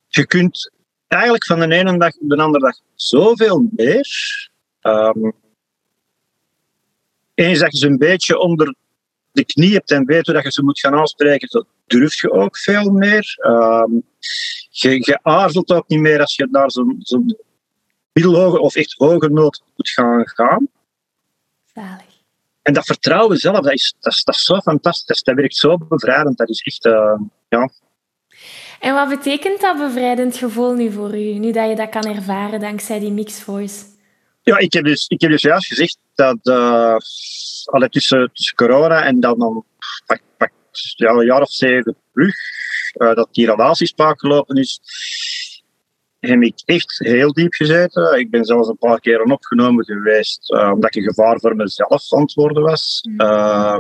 Je 0.08 0.26
kunt 0.26 0.72
eigenlijk 1.08 1.46
van 1.46 1.60
de 1.60 1.76
ene 1.76 1.98
dag 1.98 2.14
op 2.20 2.30
de 2.30 2.38
andere 2.38 2.64
dag 2.64 2.76
zoveel 2.96 3.68
meer. 3.72 4.50
Ehm 4.82 5.32
eens 7.42 7.60
dat 7.60 7.72
je 7.72 7.78
ze 7.78 7.88
een 7.88 7.98
beetje 7.98 8.40
onder 8.40 8.76
de 9.32 9.46
knie 9.46 9.74
hebt 9.74 9.92
en 9.92 10.06
weet 10.06 10.26
hoe 10.26 10.36
dat 10.36 10.44
je 10.44 10.52
ze 10.52 10.64
moet 10.64 10.80
gaan 10.80 10.94
aanspreken, 10.94 11.48
dat 11.50 11.66
durf 11.86 12.22
je 12.22 12.32
ook 12.32 12.58
veel 12.58 12.92
meer. 12.92 13.36
Ehm, 13.38 13.92
je, 14.70 14.90
je 14.90 15.20
aarzelt 15.22 15.72
ook 15.72 15.88
niet 15.88 16.00
meer 16.00 16.20
als 16.20 16.36
je 16.36 16.48
naar 16.52 16.72
zo'n 16.72 16.96
zo 17.00 17.24
middelhoge 18.14 18.60
of 18.60 18.76
echt 18.76 18.94
hoge 18.98 19.30
noot 19.30 19.64
moet 19.76 19.90
gaan 19.90 20.28
gaan. 20.28 20.68
En 22.62 22.74
dat 22.74 22.86
vertrouwen 22.86 23.38
zelf, 23.38 23.60
dat 23.60 23.74
is, 23.74 23.94
dat 24.00 24.14
is, 24.14 24.24
dat 24.24 24.36
is 24.36 24.44
zo 24.44 24.60
fantastisch. 24.60 25.24
Dat 25.24 25.36
werkt 25.36 25.56
zo 25.56 25.78
bevrijdend. 25.78 26.38
Dat 26.38 26.50
is 26.50 26.62
echt, 26.62 26.86
uh, 26.86 27.20
ja. 27.50 27.70
En 28.80 28.94
wat 28.94 29.10
betekent 29.10 29.62
dat 29.62 29.78
bevrijdend 29.78 30.38
gevoel 30.38 30.74
nu 30.74 30.92
voor 30.92 31.18
u, 31.18 31.34
nu 31.34 31.52
dat 31.52 31.70
je 31.70 31.76
dat 31.76 31.90
kan 31.90 32.16
ervaren 32.16 32.60
dankzij 32.60 33.00
die 33.00 33.12
mixed 33.12 33.44
voice? 33.44 33.86
Ja, 34.44 34.58
ik 34.58 34.74
heb 34.74 34.84
dus, 34.84 35.08
ik 35.08 35.22
heb 35.22 35.32
dus 35.32 35.42
juist 35.42 35.68
gezegd 35.68 35.98
dat 36.16 36.38
uh, 36.44 36.96
tussen, 37.90 38.30
tussen 38.34 38.56
corona 38.56 39.04
en 39.04 39.20
dan, 39.20 39.66
pak, 40.38 40.52
ja, 40.96 41.10
een 41.10 41.26
jaar 41.26 41.42
of 41.42 41.52
zeven 41.52 41.96
terug, 42.14 42.36
uh, 42.94 43.14
dat 43.14 43.28
die 43.32 43.46
relatiespraak 43.46 44.20
gelopen 44.20 44.56
is, 44.56 44.80
heb 46.22 46.42
ik 46.42 46.62
echt 46.66 47.00
heel 47.00 47.34
diep 47.34 47.54
gezeten. 47.54 48.20
Ik 48.20 48.30
ben 48.30 48.46
zelfs 48.46 48.68
een 48.68 48.78
paar 48.78 49.00
keer 49.00 49.22
opgenomen 49.22 49.86
geweest, 49.86 50.52
uh, 50.52 50.72
omdat 50.74 50.96
ik 50.96 51.04
een 51.04 51.14
gevaar 51.14 51.40
voor 51.40 51.56
mezelf 51.56 52.14
aan 52.14 52.22
het 52.22 52.34
worden 52.34 52.64
was. 52.64 53.02
Mm. 53.10 53.22
Uh, 53.22 53.78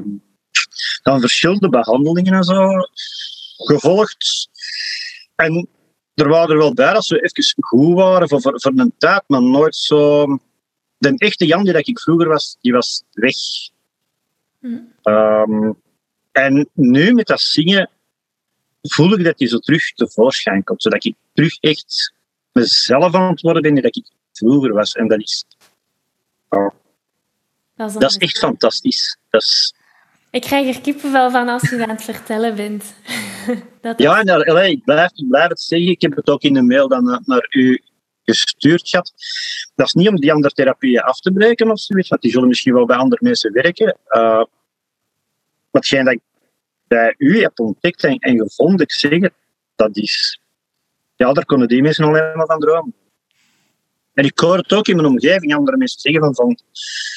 dan 1.04 1.20
verschillende 1.20 1.70
behandelingen 1.70 2.34
en 2.34 2.44
zo 2.44 2.68
gevolgd. 3.58 4.50
En 5.36 5.68
er 6.14 6.28
waren 6.28 6.50
er 6.50 6.58
wel 6.58 6.74
bij 6.74 6.94
dat 6.94 7.06
ze 7.06 7.22
even 7.22 7.64
goed 7.64 7.96
waren 7.96 8.30
voor, 8.30 8.42
voor, 8.42 8.62
voor 8.62 8.72
een 8.76 8.94
tijd, 8.98 9.24
maar 9.28 9.42
nooit 9.42 9.76
zo. 9.76 10.26
De 10.98 11.14
echte 11.18 11.46
Jan 11.46 11.64
die 11.64 11.74
dat 11.74 11.88
ik 11.88 12.00
vroeger 12.00 12.28
was, 12.28 12.58
die 12.62 12.74
was 12.74 13.04
weg. 13.12 13.36
Mm. 14.60 14.94
Um, 15.04 15.82
en 16.32 16.70
nu 16.74 17.14
met 17.14 17.28
dat 17.28 17.42
zingen 17.42 17.90
voel 18.82 19.14
ik 19.14 19.24
dat 19.24 19.40
hij 19.40 19.48
zo 19.48 19.58
terug 19.58 19.94
tevoorschijn 19.94 20.64
komt. 20.64 20.82
Zodat 20.82 21.06
ik 21.06 21.16
terug 21.34 21.58
echt 21.60 22.14
mezelf 22.51 23.13
aan 23.13 23.31
het 23.31 23.41
worden 23.41 23.62
ben 23.62 23.75
dat 23.75 23.96
ik 23.96 24.05
vroeger 24.31 24.74
was. 24.74 24.93
En 24.93 25.08
dat 25.08 25.20
is... 25.20 25.46
Oh, 26.50 26.70
dat, 27.75 27.89
is, 27.89 27.93
dat 27.93 28.10
is 28.10 28.17
echt 28.17 28.38
fantastisch. 28.38 29.17
Dat 29.29 29.41
is, 29.41 29.74
ik 30.31 30.41
krijg 30.41 30.75
er 30.75 30.81
kippenvel 30.81 31.31
van 31.31 31.50
als 31.50 31.70
je 31.70 31.84
aan 31.84 31.89
het 31.89 32.03
vertellen 32.03 32.55
bent. 32.55 32.96
dat 33.81 34.00
ja, 34.00 34.24
daar, 34.24 34.65
ik, 34.65 34.84
blijf, 34.84 35.12
ik 35.15 35.27
blijf 35.29 35.50
het 35.50 35.62
zeggen. 35.62 35.89
Ik 35.89 36.01
heb 36.01 36.15
het 36.15 36.29
ook 36.29 36.41
in 36.41 36.53
de 36.53 36.62
mail 36.62 36.88
dan 36.88 37.03
naar, 37.03 37.22
naar 37.25 37.48
u 37.50 37.81
gestuurd 38.24 38.89
gehad. 38.89 39.13
Dat 39.75 39.88
is 39.88 39.93
niet 39.93 40.08
om 40.08 40.15
die 40.15 40.34
andere 40.34 40.53
therapieën 40.53 41.01
af 41.01 41.20
te 41.20 41.31
breken 41.31 41.72
of 41.72 41.79
zoiets, 41.79 42.10
want 42.10 42.22
die 42.22 42.31
zullen 42.31 42.48
misschien 42.48 42.74
wel 42.74 42.86
bij 42.86 42.98
andere 42.98 43.22
mensen 43.24 43.53
werken. 43.53 43.98
Uh, 44.10 44.22
maar 44.22 45.81
hetgeen 45.81 46.05
dat 46.05 46.13
ik 46.13 46.22
bij 46.88 47.15
u 47.17 47.41
heb 47.41 47.60
ontdekt 47.60 48.03
en, 48.03 48.17
en 48.17 48.38
gevonden, 48.38 48.86
ik 48.86 48.91
zeg 48.91 49.20
het, 49.20 49.34
dat 49.75 49.98
is... 49.98 50.41
Ja, 51.22 51.34
daar 51.34 51.46
kunnen 51.46 51.68
die 51.68 51.82
mensen 51.82 52.06
alleen 52.06 52.32
maar 52.36 52.46
van 52.46 52.60
dromen. 52.60 52.94
En 54.13 54.25
ik 54.25 54.40
hoor 54.40 54.58
het 54.58 54.74
ook 54.74 54.88
in 54.88 54.96
mijn 54.96 55.08
omgeving, 55.08 55.56
andere 55.56 55.78
mensen 55.78 56.00
zeggen 56.00 56.22
van, 56.22 56.36
van 56.36 56.60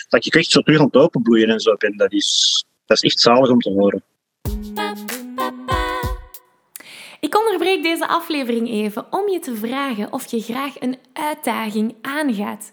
dat 0.08 0.26
ik 0.26 0.34
echt 0.34 0.50
zo 0.50 0.60
terug 0.60 0.78
aan 0.78 0.86
het 0.86 0.96
openbloeien 0.96 1.48
en 1.48 1.60
zo 1.60 1.74
ben. 1.76 1.96
Dat 1.96 2.12
is, 2.12 2.64
dat 2.86 2.96
is 2.96 3.02
echt 3.02 3.20
zalig 3.20 3.50
om 3.50 3.60
te 3.60 3.70
horen. 3.70 4.04
Ik 7.20 7.38
onderbreek 7.38 7.82
deze 7.82 8.08
aflevering 8.08 8.68
even 8.68 9.12
om 9.12 9.28
je 9.28 9.38
te 9.38 9.56
vragen 9.56 10.12
of 10.12 10.30
je 10.30 10.40
graag 10.40 10.80
een 10.80 10.98
uitdaging 11.12 11.94
aangaat. 12.02 12.72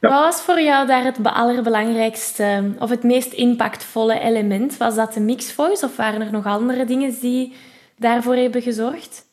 Wat 0.00 0.10
was 0.10 0.40
voor 0.40 0.60
jou 0.60 0.86
daar 0.86 1.04
het 1.04 1.18
allerbelangrijkste 1.22 2.74
of 2.78 2.90
het 2.90 3.02
meest 3.02 3.32
impactvolle 3.32 4.20
element? 4.20 4.76
Was 4.76 4.94
dat 4.94 5.12
de 5.12 5.20
mixed 5.20 5.52
voice 5.52 5.84
of 5.84 5.96
waren 5.96 6.20
er 6.20 6.32
nog 6.32 6.46
andere 6.46 6.84
dingen 6.84 7.20
die 7.20 7.56
daarvoor 7.96 8.36
hebben 8.36 8.62
gezorgd? 8.62 9.24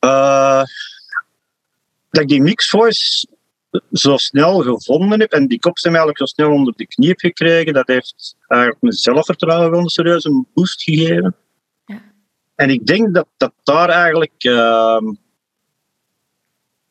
Uh, 0.00 0.62
dat 2.10 2.22
ik 2.22 2.28
die 2.28 2.42
mixed 2.42 2.70
voice 2.70 3.26
zo 3.92 4.16
snel 4.16 4.62
gevonden 4.62 5.20
heb 5.20 5.32
en 5.32 5.46
die 5.46 5.58
kopstem 5.58 5.90
eigenlijk 5.90 6.18
zo 6.18 6.26
snel 6.26 6.50
onder 6.50 6.74
de 6.76 6.86
knie 6.86 7.08
heb 7.08 7.18
gekregen, 7.18 7.72
dat 7.72 7.86
heeft 7.86 8.36
eigenlijk 8.46 8.82
mijn 8.82 8.94
zelfvertrouwen 8.94 9.70
wel 9.70 9.80
een 9.80 9.88
serieuze 9.88 10.44
boost 10.54 10.82
gegeven. 10.82 11.36
Ja. 11.86 12.02
En 12.54 12.70
ik 12.70 12.86
denk 12.86 13.14
dat 13.14 13.26
dat 13.36 13.52
daar 13.62 13.88
eigenlijk... 13.88 14.44
Uh, 14.44 14.98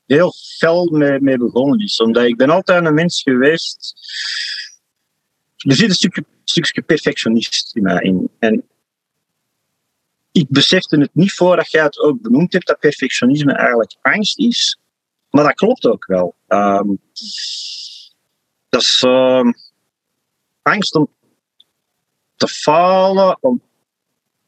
heel 0.06 0.34
fel 0.58 0.86
mee, 1.20 1.38
begonnen 1.38 1.80
is. 1.80 2.00
Omdat 2.00 2.24
ik 2.24 2.38
ben 2.38 2.50
altijd 2.50 2.86
een 2.86 2.94
mens 2.94 3.22
geweest. 3.22 3.94
Er 5.58 5.76
zit 5.76 5.90
een 5.90 5.96
stukje, 5.96 6.26
stukje 6.44 6.82
perfectionist 6.82 7.76
in 7.76 7.82
mij 7.82 8.02
in. 8.02 8.30
En 8.40 8.64
ik 10.32 10.46
besefte 10.50 11.00
het 11.00 11.16
niet 11.16 11.34
voordat 11.34 11.72
jij 11.72 11.84
het 11.84 12.00
ook 12.00 12.22
benoemd 12.22 12.54
hebt, 12.54 12.68
dat 12.68 12.80
perfectionisme 12.80 13.54
eigenlijk 13.54 13.96
angst 14.02 14.40
is. 14.40 14.78
Maar 15.30 15.44
dat 15.44 15.54
klopt 15.54 15.86
ook 15.86 16.06
wel. 16.06 16.36
Um, 16.48 17.00
dat 18.70 18.82
is 18.82 19.04
uh, 19.08 19.52
angst 20.62 20.96
om 20.96 21.10
te 22.36 22.48
falen, 22.48 23.38
om 23.42 23.62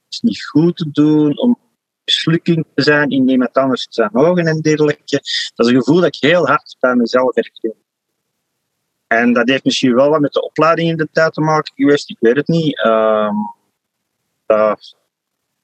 het 0.10 0.20
niet 0.22 0.46
goed 0.46 0.78
te 0.78 0.92
doen, 0.92 1.38
om 1.38 1.60
mislukking 2.06 2.66
te 2.76 2.84
zijn 2.84 3.10
in 3.10 3.30
iemand 3.30 3.54
anders 3.54 3.88
zijn 3.90 4.16
ogen 4.16 4.48
en 4.48 4.62
dergelijke. 4.62 5.22
Dat 5.56 5.66
is 5.66 5.72
een 5.72 5.80
gevoel 5.80 6.02
dat 6.02 6.16
ik 6.16 6.30
heel 6.30 6.48
hard 6.48 6.76
bij 6.80 6.96
mezelf 6.96 7.36
herken. 7.36 7.74
En 9.08 9.34
dat 9.34 9.50
heeft 9.50 9.64
misschien 9.64 9.96
wel 9.96 10.10
wat 10.10 10.20
met 10.20 10.34
de 10.34 10.44
opleiding 10.44 10.90
in 10.90 10.98
de 10.98 11.10
tijd 11.12 11.34
te 11.34 11.42
maken 11.42 11.74
geweest, 11.76 12.10
ik 12.10 12.18
weet 12.20 12.36
het 12.36 12.48
niet. 12.48 12.86
Uh, 12.86 13.32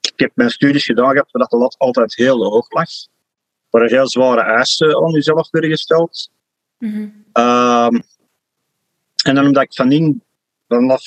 ik 0.02 0.14
heb 0.16 0.32
mijn 0.36 0.50
studies 0.50 0.86
gedaan 0.86 1.12
gehad 1.12 1.32
waar 1.32 1.48
de 1.48 1.58
lat 1.58 1.76
altijd 1.78 2.16
heel 2.16 2.44
hoog 2.44 2.72
lag. 2.72 2.90
Waar 3.70 3.82
er 3.82 3.90
heel 3.90 4.10
zware 4.10 4.42
eisen 4.42 5.04
aan 5.04 5.12
jezelf 5.12 5.50
werden 5.50 5.70
gesteld. 5.70 6.30
Mm 6.78 6.92
-hmm. 6.92 7.26
uh, 7.34 8.00
en 9.24 9.36
dan 9.36 9.46
omdat 9.46 9.64
ik 9.64 9.74
van 9.74 9.92
in, 9.92 10.24
vanaf 10.68 11.02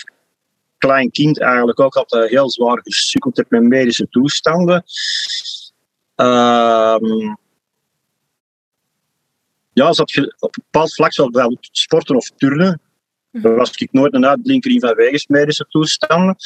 klein 0.85 1.11
kind 1.11 1.41
eigenlijk 1.41 1.81
ook 1.81 1.95
altijd 1.95 2.31
heel 2.31 2.51
zwaar 2.51 2.81
gesukkeld 2.83 3.37
heb 3.37 3.51
met 3.51 3.63
medische 3.63 4.09
toestanden. 4.11 4.85
Uh, 6.17 6.97
ja, 9.73 9.93
zat 9.93 10.11
je 10.11 10.35
op 10.39 10.57
een 10.57 10.63
bepaald 10.71 10.95
vlak 10.95 11.13
zou 11.13 11.29
wel 11.33 11.57
sporten 11.61 12.17
of 12.17 12.31
turnen. 12.31 12.81
Mhm. 13.31 13.43
Daar 13.43 13.55
was 13.55 13.71
ik 13.71 13.93
nooit 13.93 14.15
een 14.15 14.27
uitblinker 14.27 14.71
in 14.71 14.81
vanwege 14.81 15.25
medische 15.29 15.67
toestanden. 15.69 16.37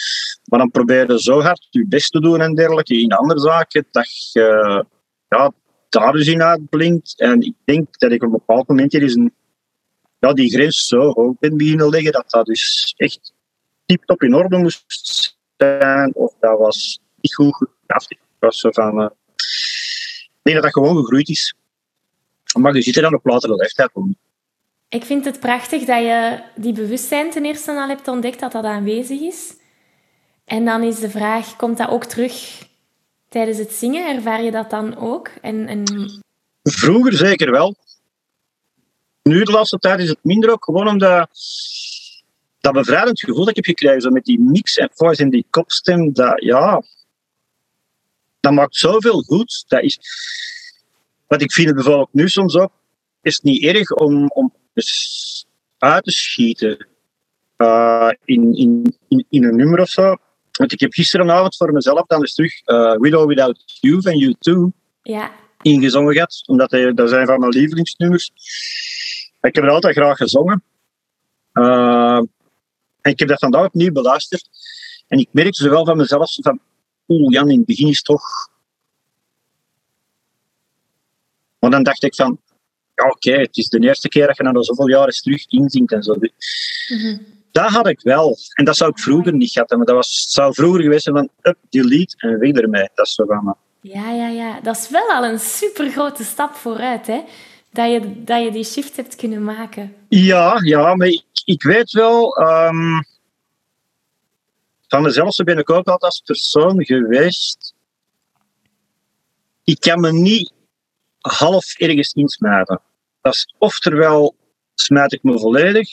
Maar 0.45 0.59
dan 0.59 0.71
probeer 0.71 1.13
je 1.13 1.21
zo 1.21 1.41
hard 1.41 1.67
je 1.71 1.87
best 1.87 2.13
te 2.13 2.21
doen 2.21 2.41
en 2.41 2.55
dergelijke 2.55 3.01
in 3.01 3.13
andere 3.13 3.41
zaken, 3.41 3.87
dat 3.91 4.33
je 4.33 4.85
ja, 5.29 5.53
daar 5.89 6.13
dus 6.13 6.27
in 6.27 6.43
uitblinkt. 6.43 7.21
En 7.21 7.41
ik 7.41 7.55
denk 7.65 7.99
dat 7.99 8.13
ik 8.13 8.23
op 8.23 8.33
een 8.33 8.39
bepaald 8.47 8.69
moment 8.69 8.93
hier 8.93 9.03
is 9.03 9.15
een, 9.15 9.35
ja, 10.19 10.33
die 10.33 10.51
grens 10.51 10.87
zo 10.87 11.13
hoog 11.13 11.39
ben 11.39 11.57
beginnen 11.57 11.89
leggen, 11.89 12.13
dat 12.13 12.31
dat 12.31 12.47
dus 12.47 12.95
echt 12.97 13.37
tip-top 13.89 14.23
in 14.23 14.35
orde 14.35 14.57
moest 14.57 14.85
zijn, 15.57 16.15
of 16.15 16.35
dat 16.41 16.59
was 16.59 17.01
niet 17.21 17.35
goed 17.35 17.69
Ik 18.09 18.19
was 18.39 18.59
zo 18.61 18.71
van, 18.71 19.01
uh, 19.01 19.09
ik 19.37 20.41
denk 20.43 20.57
dat 20.57 20.65
dat 20.65 20.73
gewoon 20.73 20.97
gegroeid 20.97 21.29
is. 21.29 21.55
Maar 22.59 22.75
je 22.75 22.83
ziet 22.83 22.97
er 22.97 23.03
dan 23.03 23.15
op 23.15 23.25
latere 23.25 23.55
leeftijd 23.55 23.91
om. 23.93 24.17
Ik 24.89 25.05
vind 25.05 25.25
het 25.25 25.41
prachtig 25.41 25.85
dat 25.85 26.03
je 26.03 26.43
die 26.57 26.73
bewustzijn 26.73 27.31
ten 27.31 27.45
eerste 27.45 27.73
al 27.73 27.89
hebt 27.89 28.09
ontdekt 28.09 28.41
dat 28.41 28.53
dat 28.53 28.65
aanwezig 28.65 29.21
is. 29.21 29.57
En 30.45 30.65
dan 30.65 30.83
is 30.83 30.99
de 30.99 31.11
vraag, 31.11 31.57
komt 31.57 31.79
dat 31.79 31.89
ook 31.89 32.05
terug 32.05 32.67
tijdens 33.29 33.59
het 33.59 33.73
zingen? 33.73 34.17
Ervaar 34.17 34.43
je 34.43 34.51
dat 34.51 34.71
dan 34.71 34.97
ook? 34.97 35.29
En, 35.43 35.67
en... 35.67 35.85
Vroeger 36.63 37.13
zeker 37.13 37.51
wel. 37.51 37.75
Nu 39.23 39.43
de 39.43 39.53
laatste 39.53 39.79
tijd 39.79 40.01
is 40.01 40.09
het 40.09 40.19
minder 40.23 40.51
ook 40.51 40.65
gewoon 40.65 40.89
omdat 40.89 41.29
dat 42.61 42.73
bevrijdend 42.73 43.21
gevoel 43.21 43.39
dat 43.39 43.49
ik 43.49 43.57
heb 43.57 43.65
gekregen, 43.65 44.01
zo 44.01 44.11
met 44.11 44.25
die 44.25 44.41
mix 44.41 44.77
en 44.77 44.91
voice 44.93 45.23
en 45.23 45.31
die 45.31 45.47
kopstem, 45.51 46.13
dat 46.13 46.43
ja, 46.43 46.83
dat 48.41 48.53
maakt 48.53 48.77
zoveel 48.77 49.23
goed. 49.23 49.65
Dat 49.69 49.83
is, 49.83 49.99
wat 51.27 51.43
ik 51.43 51.53
vind 51.53 51.67
het 51.67 51.77
bijvoorbeeld 51.77 52.13
nu 52.13 52.29
soms 52.29 52.57
ook, 52.57 52.73
is 53.23 53.41
niet 53.41 53.65
erg 53.65 53.93
om, 53.93 54.27
om 54.29 54.55
uit 55.79 56.05
te 56.05 56.11
schieten 56.11 56.87
uh, 57.57 58.11
in, 58.25 58.57
in, 58.57 58.97
in, 59.09 59.25
in, 59.29 59.45
een 59.45 59.57
nummer 59.57 59.81
of 59.81 59.89
zo. 59.89 60.17
Want 60.53 60.73
ik 60.73 60.81
heb 60.81 60.93
gisteravond 60.93 61.57
voor 61.57 61.73
mezelf 61.73 62.07
dan 62.07 62.21
eens 62.21 62.35
terug 62.35 62.67
uh, 62.67 62.97
Widow 62.97 63.29
Without 63.29 63.63
You 63.81 64.03
van 64.03 64.19
You 64.19 64.35
Too 64.39 64.73
ja. 65.03 65.31
ingezongen 65.63 66.13
gehad. 66.13 66.43
Omdat 66.47 66.71
hij, 66.71 66.95
dat 66.95 67.09
zijn 67.09 67.27
van 67.27 67.39
mijn 67.39 67.53
lievelingsnummers. 67.53 68.31
Ik 69.41 69.55
heb 69.55 69.65
er 69.65 69.71
altijd 69.71 69.97
graag 69.97 70.17
gezongen. 70.17 70.63
Uh, 71.53 72.21
en 73.09 73.15
ik 73.15 73.19
heb 73.19 73.29
dat 73.29 73.39
vandaag 73.39 73.67
opnieuw 73.67 73.93
beluisterd. 73.93 74.49
En 75.07 75.19
ik 75.19 75.29
merkte 75.31 75.63
zowel 75.63 75.85
van 75.85 75.97
mezelf 75.97 76.35
van... 76.41 76.61
Oeh, 77.09 77.33
Jan, 77.33 77.51
in 77.51 77.57
het 77.57 77.67
begin 77.67 77.89
is 77.89 78.03
toch... 78.03 78.23
Maar 81.59 81.71
dan 81.71 81.83
dacht 81.83 82.03
ik 82.03 82.15
van... 82.15 82.41
Ja, 82.95 83.09
oké, 83.09 83.33
het 83.33 83.57
is 83.57 83.69
de 83.69 83.79
eerste 83.79 84.09
keer 84.09 84.27
dat 84.27 84.37
je 84.37 84.43
na 84.43 84.63
zoveel 84.63 84.89
jaren 84.89 85.15
terug 85.15 85.47
inzingt 85.47 85.93
en 85.93 86.03
zo. 86.03 86.15
Mm 86.15 86.31
-hmm. 86.99 87.27
Dat 87.51 87.71
had 87.71 87.89
ik 87.89 88.01
wel. 88.01 88.37
En 88.55 88.65
dat 88.65 88.77
zou 88.77 88.91
ik 88.91 88.99
vroeger 88.99 89.33
niet 89.33 89.51
gehad 89.51 89.69
hebben. 89.69 89.87
Dat 89.87 89.97
was, 89.97 90.27
zou 90.31 90.55
vroeger 90.55 90.83
geweest 90.83 91.03
zijn 91.03 91.17
van 91.17 91.31
up, 91.43 91.57
delete 91.69 92.15
en 92.17 92.39
weg 92.39 92.53
ermee. 92.53 92.89
Dat 92.95 93.07
is 93.07 93.15
zo 93.15 93.25
van 93.25 93.45
me. 93.45 93.55
Ja, 93.81 94.11
ja, 94.11 94.29
ja. 94.29 94.61
Dat 94.61 94.77
is 94.77 94.89
wel 94.89 95.09
al 95.09 95.25
een 95.25 95.39
super 95.39 95.91
grote 95.91 96.25
stap 96.25 96.55
vooruit, 96.55 97.07
hè? 97.07 97.21
Dat 97.71 97.91
je, 97.91 98.25
dat 98.25 98.43
je 98.43 98.51
die 98.51 98.65
shift 98.65 98.97
hebt 98.97 99.17
kunnen 99.17 99.45
maken. 99.45 99.95
Ja, 100.09 100.61
ja, 100.63 100.95
maar 100.95 101.09
ik, 101.45 101.63
weet 101.63 101.91
wel... 101.91 102.35
Van 104.89 105.03
mezelf 105.03 105.37
ben 105.37 105.59
ik 105.59 105.71
ook 105.71 105.87
altijd 105.87 106.03
als 106.03 106.23
persoon 106.25 106.85
geweest. 106.85 107.75
Ik 109.65 109.81
kan 109.81 110.01
me 110.01 110.13
niet 110.13 110.53
half 111.21 111.79
ergens 111.79 112.13
insmijten. 112.13 112.81
Dat 113.21 113.35
is 113.35 113.55
oftewel 113.59 114.35
smijt 114.75 115.13
ik 115.13 115.23
me 115.23 115.39
volledig, 115.39 115.91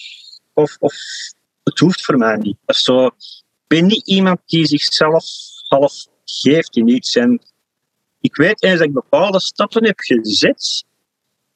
of, 0.53 0.75
of 0.79 0.95
het 1.63 1.79
hoeft 1.79 2.05
voor 2.05 2.17
mij 2.17 2.35
niet. 2.35 2.57
Zo, 2.65 3.05
ik 3.05 3.13
ben 3.67 3.85
niet 3.85 4.07
iemand 4.07 4.39
die 4.45 4.65
zichzelf 4.65 5.25
half 5.67 6.07
geeft 6.25 6.75
in 6.75 6.87
iets. 6.87 7.15
En 7.15 7.41
ik 8.21 8.35
weet 8.35 8.63
eens 8.63 8.77
dat 8.77 8.87
ik 8.87 8.93
bepaalde 8.93 9.39
stappen 9.39 9.85
heb 9.85 9.99
gezet, 9.99 10.85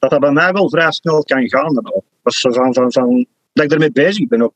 dat 0.00 0.10
dat 0.10 0.20
bij 0.20 0.30
mij 0.30 0.52
wel 0.52 0.70
vrij 0.70 0.92
snel 0.92 1.22
kan 1.22 1.48
gaan. 1.48 1.74
Dan 1.74 1.94
ook. 1.94 2.04
Dat, 2.22 2.36
van, 2.38 2.74
van, 2.74 2.92
van, 2.92 3.26
dat 3.52 3.64
ik 3.64 3.72
ermee 3.72 3.92
bezig 3.92 4.28
ben 4.28 4.42
ook. 4.42 4.54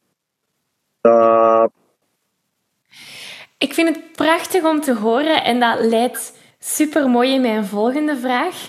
Ik 3.59 3.75
vind 3.75 3.89
het 3.89 4.13
prachtig 4.13 4.65
om 4.65 4.81
te 4.81 4.95
horen 4.95 5.45
en 5.45 5.61
dat 5.61 5.81
leidt 5.81 6.39
super 6.59 7.11
mooi 7.11 7.35
in 7.35 7.41
mijn 7.41 7.65
volgende 7.65 8.17
vraag. 8.17 8.69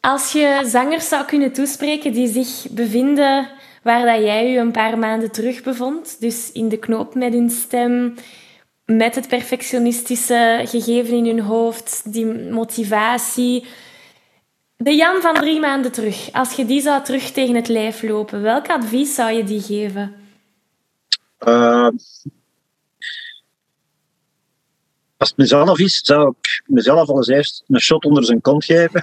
Als 0.00 0.32
je 0.32 0.60
zangers 0.64 1.08
zou 1.08 1.24
kunnen 1.24 1.52
toespreken 1.52 2.12
die 2.12 2.28
zich 2.28 2.70
bevinden 2.70 3.48
waar 3.82 4.06
dat 4.06 4.24
jij 4.24 4.50
je 4.50 4.58
een 4.58 4.72
paar 4.72 4.98
maanden 4.98 5.30
terug 5.30 5.62
bevond, 5.62 6.20
dus 6.20 6.52
in 6.52 6.68
de 6.68 6.78
knoop 6.78 7.14
met 7.14 7.32
hun 7.32 7.50
stem, 7.50 8.14
met 8.84 9.14
het 9.14 9.28
perfectionistische 9.28 10.60
gegeven 10.64 11.16
in 11.16 11.26
hun 11.26 11.40
hoofd, 11.40 12.12
die 12.12 12.26
motivatie. 12.50 13.66
De 14.76 14.94
Jan 14.94 15.20
van 15.20 15.34
drie 15.34 15.60
maanden 15.60 15.92
terug, 15.92 16.32
als 16.32 16.52
je 16.52 16.64
die 16.64 16.80
zou 16.80 17.04
terug 17.04 17.30
tegen 17.30 17.54
het 17.54 17.68
lijf 17.68 18.02
lopen, 18.02 18.42
welk 18.42 18.68
advies 18.68 19.14
zou 19.14 19.32
je 19.32 19.44
die 19.44 19.60
geven? 19.60 20.14
Uh, 21.40 21.88
als 25.16 25.28
het 25.28 25.36
mezelf 25.36 25.78
is, 25.78 25.98
zou 25.98 26.34
ik 26.40 26.62
mezelf 26.66 27.08
als 27.08 27.28
eerst 27.28 27.64
een 27.68 27.80
shot 27.80 28.04
onder 28.04 28.24
zijn 28.24 28.40
kont 28.40 28.64
geven. 28.64 29.00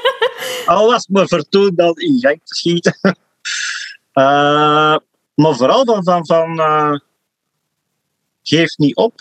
Al 0.66 0.90
was 0.90 1.06
me 1.06 1.28
vertoond 1.28 1.76
dan 1.76 1.94
in 1.94 2.18
gang 2.20 2.40
te 2.44 2.54
schieten. 2.54 2.98
Uh, 3.02 3.12
maar 5.42 5.54
vooral 5.54 5.84
van, 5.84 6.04
van, 6.04 6.26
van 6.26 6.60
uh, 6.60 6.98
geef 8.42 8.76
niet 8.76 8.96
op. 8.96 9.20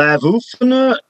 Blijf 0.00 0.22
oefenen. 0.22 1.04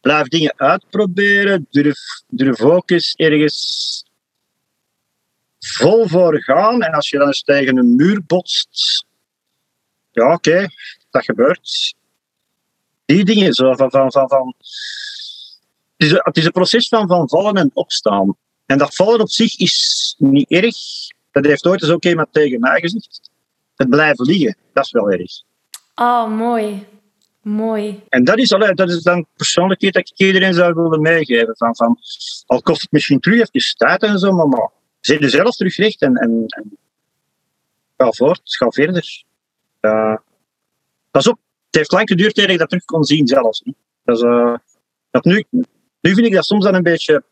Blijf 0.00 0.28
dingen 0.28 0.52
uitproberen. 0.56 1.66
Durf, 1.70 1.98
durf 2.28 2.60
ook 2.60 2.90
eens 2.90 3.14
ergens 3.14 4.04
vol 5.58 6.08
voor 6.08 6.42
gaan. 6.42 6.82
En 6.82 6.92
als 6.92 7.08
je 7.08 7.18
dan 7.18 7.26
eens 7.26 7.42
tegen 7.42 7.76
een 7.76 7.96
muur 7.96 8.22
botst, 8.26 9.04
ja, 10.10 10.32
oké, 10.32 10.66
dat 11.10 11.24
gebeurt. 11.24 11.94
Die 13.04 13.24
dingen 13.24 13.54
zo 13.54 13.74
van. 13.74 13.90
van, 13.90 14.12
van, 14.12 14.28
van 14.28 14.54
het, 15.96 16.06
is 16.06 16.10
een, 16.10 16.20
het 16.22 16.36
is 16.36 16.44
een 16.44 16.52
proces 16.52 16.88
van, 16.88 17.08
van 17.08 17.28
vallen 17.28 17.56
en 17.56 17.70
opstaan. 17.74 18.36
En 18.66 18.78
dat 18.78 18.94
vallen 18.94 19.20
op 19.20 19.30
zich 19.30 19.56
is 19.56 20.14
niet 20.18 20.50
erg. 20.50 20.76
Dat 21.30 21.44
heeft 21.44 21.66
ooit 21.66 21.82
eens 21.82 21.90
ook 21.90 22.04
iemand 22.04 22.32
tegen 22.32 22.60
mij 22.60 22.80
gezegd. 22.80 23.30
Het 23.76 23.88
blijven 23.88 24.24
liggen, 24.24 24.56
dat 24.72 24.84
is 24.84 24.90
wel 24.90 25.10
erg. 25.10 25.46
Oh, 26.00 26.36
mooi. 26.36 26.86
Mooi. 27.42 28.02
En 28.08 28.24
dat 28.24 28.38
is, 28.38 28.48
dat 28.48 28.90
is 28.90 29.02
dan 29.02 29.26
persoonlijkheid 29.36 29.94
dat 29.94 30.08
ik 30.08 30.18
iedereen 30.18 30.54
zou 30.54 30.74
willen 30.74 31.00
meegeven. 31.00 31.56
Van, 31.56 31.76
van, 31.76 31.98
al 32.46 32.62
kost 32.62 32.82
het 32.82 32.92
misschien 32.92 33.20
terug 33.20 33.48
even 33.50 33.76
tijd 33.76 34.02
en 34.02 34.18
zo, 34.18 34.32
maar, 34.32 34.48
maar 34.48 34.70
zet 35.00 35.20
je 35.20 35.28
zelf 35.28 35.56
terug 35.56 35.78
en, 35.78 36.14
en, 36.16 36.46
ga 37.96 38.10
voort, 38.10 38.40
ga 38.44 38.70
verder. 38.70 39.24
Uh, 39.80 40.16
pas 41.10 41.28
op, 41.28 41.38
het 41.66 41.74
heeft 41.74 41.92
lang 41.92 42.08
geduurd 42.08 42.34
tegen 42.34 42.50
ik 42.50 42.58
dat 42.58 42.68
terug 42.68 42.84
kon 42.84 43.04
zien 43.04 43.26
zelfs. 43.26 43.62
Uh, 44.04 44.54
dat 45.10 45.24
nu, 45.24 45.44
nu 46.00 46.14
vind 46.14 46.26
ik 46.26 46.32
dat 46.32 46.44
soms 46.44 46.64
dan 46.64 46.74
een 46.74 46.82
beetje, 46.82 47.22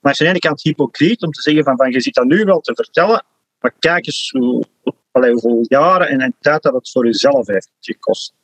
maar 0.00 0.12
aan 0.12 0.26
de 0.26 0.28
ene 0.28 0.38
kant 0.38 0.62
hypocriet 0.62 1.22
om 1.22 1.30
te 1.30 1.42
zeggen 1.42 1.64
van, 1.64 1.76
van 1.76 1.90
je 1.90 2.00
zit 2.00 2.14
dat 2.14 2.24
nu 2.24 2.44
wel 2.44 2.60
te 2.60 2.74
vertellen, 2.74 3.24
maar 3.60 3.74
kijk 3.78 4.06
eens 4.06 4.30
hoe, 4.30 4.64
allee, 5.10 5.32
hoeveel 5.32 5.64
jaren 5.68 6.08
en, 6.08 6.34
tijd 6.40 6.62
dat 6.62 6.74
het 6.74 6.90
voor 6.90 7.06
jezelf 7.06 7.46
heeft 7.46 7.70
gekost. 7.80 8.34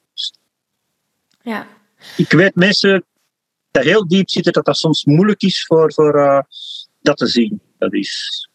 Ja. 1.42 1.66
Ik 2.16 2.30
weet 2.30 2.54
mensen 2.54 3.04
dat 3.70 3.84
heel 3.84 4.08
diep 4.08 4.30
zitten 4.30 4.52
dat 4.52 4.64
dat 4.64 4.76
soms 4.76 5.04
moeilijk 5.04 5.42
is 5.42 5.64
voor, 5.64 5.92
voor 5.92 6.16
uh, 6.16 6.40
dat 7.00 7.16
te 7.16 7.26
zien. 7.26 7.60
Dat 7.78 7.94
is... 7.94 8.48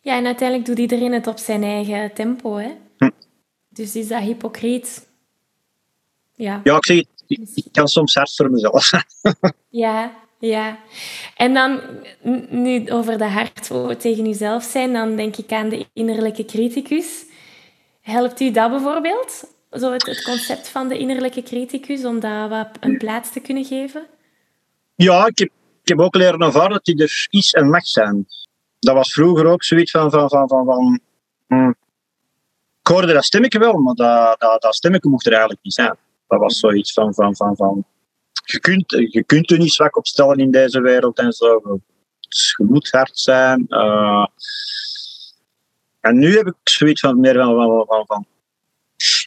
Ja, 0.00 0.16
en 0.16 0.26
uiteindelijk 0.26 0.68
doet 0.68 0.78
iedereen 0.78 1.12
het 1.12 1.26
op 1.26 1.38
zijn 1.38 1.62
eigen 1.62 2.12
tempo. 2.14 2.56
Hè? 2.56 2.76
Hm. 2.98 3.10
Dus 3.68 3.96
is 3.96 4.08
dat 4.08 4.22
hypocriet? 4.22 5.08
Ja. 6.34 6.60
Ja, 6.64 6.76
ik 6.76 6.84
zeg 6.84 6.96
het, 6.96 7.24
ik, 7.26 7.48
ik 7.54 7.72
kan 7.72 7.88
soms 7.88 8.14
hard 8.14 8.34
voor 8.34 8.50
mezelf 8.50 8.90
Ja, 9.68 10.14
ja. 10.38 10.78
En 11.36 11.54
dan, 11.54 11.80
nu 12.50 12.90
over 12.90 13.18
de 13.18 13.24
hart 13.24 13.70
tegen 14.00 14.26
jezelf 14.26 14.62
zijn, 14.62 14.92
dan 14.92 15.16
denk 15.16 15.36
ik 15.36 15.52
aan 15.52 15.68
de 15.68 15.86
innerlijke 15.92 16.44
criticus. 16.44 17.24
Helpt 18.02 18.40
u 18.40 18.50
dat 18.50 18.70
bijvoorbeeld? 18.70 19.44
Zo 19.70 19.92
het, 19.92 20.06
het 20.06 20.22
concept 20.22 20.68
van 20.68 20.88
de 20.88 20.98
innerlijke 20.98 21.42
criticus, 21.42 22.04
om 22.04 22.20
dat 22.20 22.48
wat 22.48 22.68
een 22.80 22.98
plaats 22.98 23.32
te 23.32 23.40
kunnen 23.40 23.64
geven? 23.64 24.06
Ja, 24.94 25.26
ik 25.26 25.38
heb, 25.38 25.48
ik 25.82 25.88
heb 25.88 25.98
ook 25.98 26.14
leren 26.14 26.40
ervaren 26.40 26.70
dat 26.70 26.84
die 26.84 27.02
er 27.02 27.26
is 27.30 27.52
en 27.52 27.70
mag 27.70 27.86
zijn. 27.86 28.26
Dat 28.78 28.94
was 28.94 29.12
vroeger 29.12 29.46
ook 29.46 29.64
zoiets 29.64 29.90
van... 29.90 30.10
van, 30.10 30.28
van, 30.28 30.48
van, 30.48 30.64
van 30.64 31.00
hmm. 31.46 31.76
Ik 32.80 32.88
hoorde 32.88 33.12
dat 33.12 33.24
stemmetje 33.24 33.58
wel, 33.58 33.72
maar 33.72 33.94
dat, 33.94 34.40
dat, 34.40 34.62
dat 34.62 34.74
stemmetje 34.74 35.10
mocht 35.10 35.26
er 35.26 35.32
eigenlijk 35.32 35.62
niet 35.62 35.74
zijn. 35.74 35.96
Dat 36.28 36.40
was 36.40 36.58
zoiets 36.58 36.92
van... 36.92 37.14
van, 37.14 37.36
van, 37.36 37.56
van 37.56 37.84
je, 38.44 38.60
kunt, 38.60 38.90
je 38.90 39.24
kunt 39.24 39.50
er 39.50 39.58
niet 39.58 39.72
zwak 39.72 39.96
opstellen 39.96 40.36
in 40.36 40.50
deze 40.50 40.80
wereld 40.80 41.18
en 41.18 41.32
zo. 41.32 41.80
Het 42.28 42.68
moet 42.68 42.90
hard 42.90 43.18
zijn. 43.18 43.66
Uh, 43.68 44.26
en 46.02 46.18
nu 46.18 46.36
heb 46.36 46.46
ik 46.46 46.54
zoiets 46.64 47.00
van 47.00 47.20
meer 47.20 47.34
van, 47.34 47.54
van, 47.54 47.84
van, 47.86 48.06
van 48.06 48.26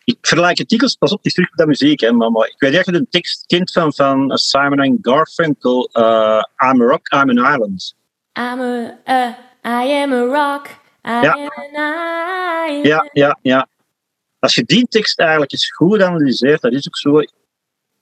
ik 0.04 0.18
vergelijk 0.22 0.70
dikwijls, 0.70 0.96
pas 0.96 1.12
op, 1.12 1.20
is 1.26 1.34
terug 1.34 1.50
met 1.56 1.68
muziek, 1.68 2.00
hè, 2.00 2.12
maar, 2.12 2.32
maar 2.32 2.48
ik 2.48 2.56
weet 2.58 2.80
of 2.80 2.86
je 2.86 2.92
de 2.92 3.08
tekst 3.10 3.46
kent 3.46 3.72
van, 3.72 3.94
van 3.94 4.38
Simon 4.38 4.80
en 4.80 4.98
Garfunkel, 5.02 5.90
uh, 5.94 6.44
I'm 6.64 6.82
a 6.82 6.86
Rock, 6.86 7.12
I'm 7.14 7.30
an 7.30 7.54
Island. 7.54 7.96
I'm 8.38 8.60
a, 8.60 9.00
uh, 9.08 9.34
I 9.66 10.04
am 10.04 10.14
a 10.14 10.24
rock, 10.26 10.68
I 11.04 11.22
Ja. 11.22 11.34
am 11.34 11.50
an 11.56 12.70
island. 12.70 12.86
Ja, 12.86 13.10
ja, 13.14 13.40
ja. 13.42 13.68
Als 14.40 14.56
je 14.56 14.64
die 14.64 14.88
tekst 14.88 15.20
eigenlijk 15.20 15.52
eens 15.52 15.72
goed 15.72 16.02
analyseert, 16.02 16.62
dat 16.62 16.74
is 16.74 16.88
ook 16.88 16.98
zo 16.98 17.22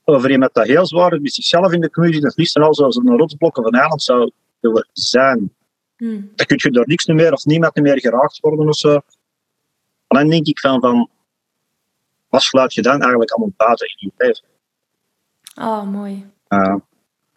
over 0.04 0.30
iemand 0.30 0.54
dat 0.54 0.66
heel 0.66 0.86
zwaar 0.86 1.12
is 1.12 1.20
met 1.20 1.34
zichzelf 1.34 1.72
in 1.72 1.80
de 1.80 1.90
community, 1.90 2.20
dat 2.22 2.36
liefst 2.36 2.56
en 2.56 2.62
al 2.62 2.74
zoals 2.74 2.96
een 2.96 3.16
rotsblok 3.16 3.56
of 3.58 3.64
een 3.64 3.78
eiland 3.78 4.02
zou 4.02 4.30
willen 4.60 4.88
zijn. 4.92 5.53
Hm. 6.04 6.20
Dan 6.34 6.46
kun 6.46 6.58
je 6.62 6.70
door 6.70 6.86
niks 6.86 7.06
meer 7.06 7.32
of 7.32 7.44
niemand 7.44 7.74
meer 7.74 8.00
geraakt 8.00 8.40
worden 8.40 8.68
of 8.68 8.76
zo. 8.76 8.92
En 10.06 10.18
dan 10.18 10.28
denk 10.28 10.46
ik 10.46 10.58
van, 10.58 10.80
van 10.80 11.08
wat 12.28 12.42
sluit 12.42 12.74
je 12.74 12.82
dan 12.82 13.00
eigenlijk 13.00 13.30
allemaal 13.30 13.54
buiten 13.56 13.86
in 13.86 13.96
je 13.98 14.24
leven? 14.24 14.44
Oh, 15.54 15.82
mooi. 15.82 16.26
Uh, 16.48 16.76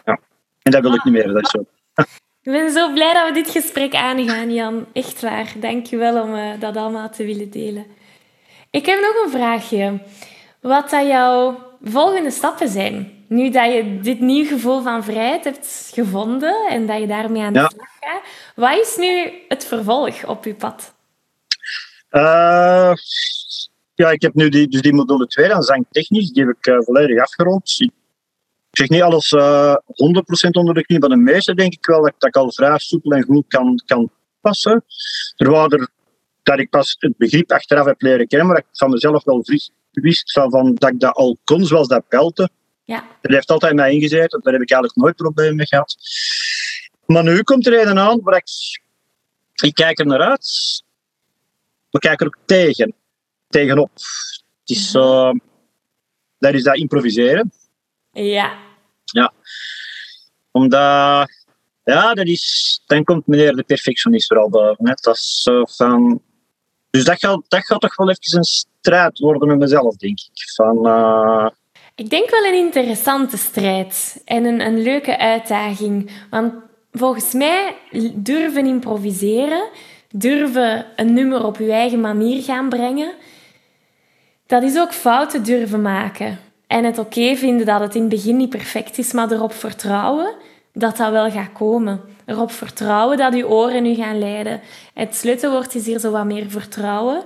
ja. 0.05 0.19
En 0.61 0.71
dat 0.71 0.81
wil 0.81 0.93
ik 0.93 1.03
niet 1.03 1.13
meer. 1.13 1.33
Dat 1.33 1.43
is 1.43 1.49
zo. 1.49 1.65
Ik 2.41 2.53
ben 2.53 2.71
zo 2.71 2.93
blij 2.93 3.13
dat 3.13 3.27
we 3.27 3.33
dit 3.33 3.49
gesprek 3.49 3.95
aangaan, 3.95 4.53
Jan. 4.53 4.85
Echt 4.93 5.21
waar. 5.21 5.53
Dank 5.59 5.85
je 5.85 5.97
wel 5.97 6.23
om 6.23 6.33
uh, 6.33 6.59
dat 6.59 6.75
allemaal 6.77 7.09
te 7.09 7.25
willen 7.25 7.49
delen. 7.49 7.85
Ik 8.69 8.85
heb 8.85 8.99
nog 9.01 9.23
een 9.23 9.31
vraagje. 9.31 9.99
Wat 10.61 10.89
dat 10.89 11.07
jouw 11.07 11.57
volgende 11.83 12.31
stappen 12.31 12.69
zijn? 12.69 13.16
Nu 13.27 13.49
dat 13.49 13.73
je 13.73 13.99
dit 14.01 14.19
nieuw 14.19 14.45
gevoel 14.45 14.81
van 14.81 15.03
vrijheid 15.03 15.43
hebt 15.43 15.91
gevonden 15.93 16.67
en 16.69 16.85
dat 16.85 16.99
je 16.99 17.07
daarmee 17.07 17.41
aan 17.41 17.53
de 17.53 17.59
Ja. 17.59 17.69
slag 17.69 17.87
gaat, 17.99 18.21
wat 18.55 18.79
is 18.79 18.95
nu 18.97 19.31
het 19.47 19.65
vervolg 19.65 20.25
op 20.25 20.45
je 20.45 20.55
pad? 20.55 20.95
Uh, 22.11 22.93
ja, 23.95 24.11
ik 24.11 24.21
heb 24.21 24.33
nu 24.33 24.49
die, 24.49 24.67
dus 24.67 24.81
die 24.81 24.93
module 24.93 25.27
2, 25.27 25.47
dan 25.47 25.61
zangtechnisch, 25.61 26.31
die 26.31 26.45
heb 26.45 26.55
ik 26.57 26.67
uh, 26.67 26.77
volledig 26.79 27.21
afgerond. 27.21 27.75
Ik 27.79 27.91
zeg 28.71 28.89
niet 28.89 29.01
alles 29.01 29.31
uh, 29.31 29.75
100% 29.75 29.77
onder 30.51 30.73
de 30.73 30.85
knie, 30.85 30.99
maar 30.99 31.09
de 31.09 31.15
meeste 31.15 31.53
denk 31.53 31.73
ik 31.73 31.85
wel 31.85 32.01
dat, 32.01 32.13
dat 32.17 32.29
ik 32.29 32.35
al 32.35 32.51
vrij 32.51 32.77
soepel 32.77 33.11
en 33.11 33.23
goed 33.23 33.45
kan, 33.47 33.81
kan 33.85 34.09
passen. 34.41 34.83
Er 35.35 35.49
waren 35.51 35.79
er 35.79 35.87
dat 36.43 36.59
ik 36.59 36.69
pas 36.69 36.95
het 36.99 37.17
begrip 37.17 37.51
achteraf 37.51 37.85
heb 37.85 38.01
leren 38.01 38.27
kennen, 38.27 38.47
maar 38.47 38.57
ik 38.57 38.65
van 38.71 38.89
mezelf 38.89 39.23
wel 39.23 39.43
wist 39.91 40.31
van, 40.31 40.49
van 40.49 40.75
dat 40.75 40.89
ik 40.89 40.99
dat 40.99 41.15
al 41.15 41.37
kon, 41.43 41.65
zoals 41.65 41.87
dat 41.87 42.07
pelten. 42.07 42.49
Ja. 42.87 43.07
Dat 43.21 43.31
heeft 43.31 43.51
altijd 43.51 43.73
mij 43.73 43.91
ingezeten, 43.91 44.41
daar 44.41 44.53
heb 44.53 44.61
ik 44.61 44.71
eigenlijk 44.71 45.01
nooit 45.01 45.15
problemen 45.15 45.55
mee 45.55 45.65
gehad. 45.65 45.95
Maar 47.05 47.23
nu 47.23 47.43
komt 47.43 47.67
er 47.67 47.87
een 47.87 47.99
aan 47.99 48.21
waar 48.21 48.35
ik, 48.35 48.49
ik 49.63 49.73
kijk 49.73 49.99
er 49.99 50.05
naar 50.05 50.21
uit. 50.21 50.83
We 51.89 51.99
kijken 51.99 52.25
er 52.25 52.33
ook 52.35 52.45
tegen, 52.45 52.93
tegenop. 53.47 53.91
Het 53.93 54.69
is 54.77 54.91
zo, 54.91 55.33
dat 56.39 56.53
is 56.53 56.63
dat 56.63 56.75
improviseren. 56.75 57.51
Ja. 58.11 58.57
Ja. 59.03 59.33
Omdat, 60.51 61.29
ja, 61.83 62.13
dat 62.13 62.27
is, 62.27 62.81
dan 62.85 63.03
komt 63.03 63.27
meneer 63.27 63.55
de 63.55 63.63
perfectionist 63.63 64.27
vooral 64.27 64.49
boven. 64.49 64.87
Hè. 64.87 64.93
Dat 65.01 65.15
is 65.15 65.41
zo 65.41 65.65
van, 65.65 66.21
dus 66.89 67.03
dat 67.03 67.19
gaat, 67.19 67.41
dat 67.47 67.65
gaat 67.65 67.81
toch 67.81 67.95
wel 67.95 68.09
even 68.09 68.37
een 68.37 68.43
strijd 68.43 69.19
worden 69.19 69.47
met 69.47 69.57
mezelf, 69.57 69.95
denk 69.95 70.19
ik. 70.19 70.51
Van, 70.55 70.87
uh... 70.87 71.49
Ik 71.97 72.09
denk 72.09 72.29
wel 72.29 72.45
een 72.45 72.53
interessante 72.53 73.37
strijd 73.37 74.21
en 74.25 74.45
een, 74.45 74.61
een 74.61 74.81
leuke 74.81 75.17
uitdaging. 75.17 76.11
Want 76.29 76.53
volgens 76.91 77.33
mij 77.33 77.75
durven 78.13 78.65
improviseren, 78.65 79.63
durven 80.11 80.85
een 80.95 81.13
nummer 81.13 81.45
op 81.45 81.57
je 81.57 81.71
eigen 81.71 82.01
manier 82.01 82.43
gaan 82.43 82.69
brengen, 82.69 83.13
dat 84.45 84.63
is 84.63 84.77
ook 84.77 84.93
fouten 84.93 85.43
durven 85.43 85.81
maken. 85.81 86.39
En 86.67 86.83
het 86.83 86.97
oké 86.97 87.35
vinden 87.35 87.65
dat 87.65 87.79
het 87.79 87.95
in 87.95 88.01
het 88.01 88.09
begin 88.09 88.37
niet 88.37 88.49
perfect 88.49 88.97
is, 88.97 89.13
maar 89.13 89.31
erop 89.31 89.53
vertrouwen 89.53 90.35
dat 90.73 90.97
dat 90.97 91.11
wel 91.11 91.31
gaat 91.31 91.51
komen. 91.53 92.01
Erop 92.25 92.51
vertrouwen 92.51 93.17
dat 93.17 93.35
je 93.35 93.47
oren 93.47 93.83
nu 93.83 93.95
gaan 93.95 94.19
leiden. 94.19 94.61
Het 94.93 95.15
sleutelwoord 95.15 95.75
is 95.75 95.85
hier 95.85 95.99
zo 95.99 96.11
wat 96.11 96.25
meer 96.25 96.49
vertrouwen. 96.49 97.23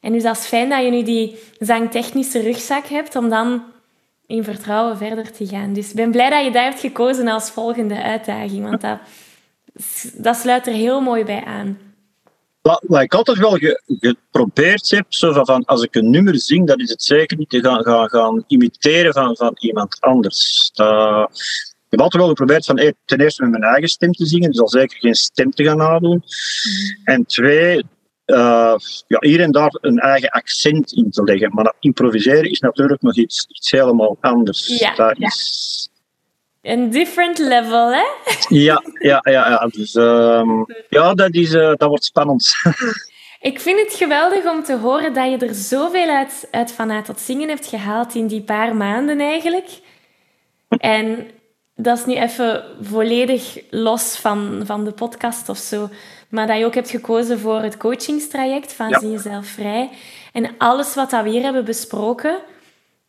En 0.00 0.12
dus 0.12 0.22
dat 0.22 0.36
is 0.36 0.46
fijn 0.46 0.68
dat 0.68 0.84
je 0.84 0.90
nu 0.90 1.02
die 1.02 1.38
zangtechnische 1.58 2.40
rugzak 2.40 2.86
hebt 2.86 3.16
om 3.16 3.28
dan 3.28 3.62
in 4.28 4.44
vertrouwen 4.44 4.96
verder 4.96 5.32
te 5.32 5.46
gaan. 5.46 5.72
Dus 5.72 5.88
ik 5.88 5.96
ben 5.96 6.10
blij 6.10 6.30
dat 6.30 6.44
je 6.44 6.50
daar 6.50 6.64
hebt 6.64 6.80
gekozen 6.80 7.28
als 7.28 7.50
volgende 7.50 8.02
uitdaging, 8.02 8.68
want 8.68 8.80
dat, 8.80 8.98
dat 10.14 10.36
sluit 10.36 10.66
er 10.66 10.72
heel 10.72 11.00
mooi 11.00 11.24
bij 11.24 11.44
aan. 11.44 11.78
Wat, 12.60 13.02
ik 13.02 13.14
altijd 13.14 13.38
wel 13.38 13.58
geprobeerd 13.86 14.90
heb, 14.90 15.04
zo 15.08 15.44
van, 15.44 15.64
als 15.64 15.82
ik 15.82 15.94
een 15.94 16.10
nummer 16.10 16.40
zing, 16.40 16.66
dat 16.66 16.80
is 16.80 16.90
het 16.90 17.02
zeker 17.02 17.36
niet 17.36 17.50
te 17.50 17.60
gaan, 17.60 17.82
gaan, 17.82 18.08
gaan 18.08 18.44
imiteren 18.46 19.12
van, 19.12 19.36
van 19.36 19.56
iemand 19.58 20.00
anders. 20.00 20.70
Ik 20.74 21.94
heb 21.96 22.00
altijd 22.00 22.22
wel 22.22 22.28
geprobeerd 22.28 22.64
van 22.64 22.78
hey, 22.78 22.94
ten 23.04 23.20
eerste 23.20 23.42
met 23.42 23.50
mijn 23.50 23.62
eigen 23.62 23.88
stem 23.88 24.12
te 24.12 24.26
zingen, 24.26 24.50
dus 24.50 24.60
al 24.60 24.68
zeker 24.68 24.98
geen 24.98 25.14
stem 25.14 25.50
te 25.50 25.64
gaan 25.64 25.76
nadoen. 25.76 26.22
Mm. 26.22 27.04
En 27.04 27.26
twee, 27.26 27.84
uh, 28.28 28.74
ja, 29.06 29.18
hier 29.20 29.40
en 29.40 29.52
daar 29.52 29.78
een 29.80 29.98
eigen 29.98 30.28
accent 30.28 30.92
in 30.92 31.10
te 31.10 31.22
leggen. 31.22 31.54
Maar 31.54 31.64
dat 31.64 31.76
improviseren 31.80 32.50
is 32.50 32.60
natuurlijk 32.60 33.02
nog 33.02 33.16
iets, 33.16 33.46
iets 33.48 33.70
helemaal 33.70 34.16
anders. 34.20 34.78
Ja, 34.78 34.94
dat 34.94 35.14
is... 35.18 35.88
Een 36.62 36.90
different 36.90 37.38
level, 37.38 37.92
hè? 37.92 38.04
Ja, 38.48 38.82
ja, 38.98 39.20
ja, 39.22 39.48
ja. 39.48 39.68
Dus 39.70 39.94
um, 39.94 40.66
ja, 40.88 41.14
dat, 41.14 41.34
is, 41.34 41.52
uh, 41.52 41.74
dat 41.74 41.88
wordt 41.88 42.04
spannend. 42.04 42.52
Ik 43.40 43.60
vind 43.60 43.80
het 43.80 43.94
geweldig 43.94 44.44
om 44.44 44.62
te 44.62 44.76
horen 44.76 45.14
dat 45.14 45.30
je 45.30 45.46
er 45.46 45.54
zoveel 45.54 46.08
uit, 46.08 46.48
uit 46.50 46.72
vanuit 46.72 47.06
dat 47.06 47.20
zingen 47.20 47.48
hebt 47.48 47.66
gehaald 47.66 48.14
in 48.14 48.26
die 48.26 48.42
paar 48.42 48.76
maanden 48.76 49.20
eigenlijk. 49.20 49.68
En 50.68 51.30
dat 51.80 51.98
is 51.98 52.04
nu 52.04 52.14
even 52.14 52.64
volledig 52.80 53.58
los 53.70 54.16
van, 54.16 54.62
van 54.64 54.84
de 54.84 54.92
podcast 54.92 55.48
of 55.48 55.58
zo. 55.58 55.88
Maar 56.28 56.46
dat 56.46 56.58
je 56.58 56.64
ook 56.64 56.74
hebt 56.74 56.90
gekozen 56.90 57.38
voor 57.38 57.60
het 57.60 57.76
coachingstraject 57.76 58.72
van 58.72 58.88
ja. 58.88 58.98
Zie 58.98 59.10
Jezelf 59.10 59.46
Vrij. 59.46 59.90
En 60.32 60.50
alles 60.58 60.94
wat 60.94 61.10
we 61.10 61.28
hier 61.28 61.42
hebben 61.42 61.64
besproken, 61.64 62.38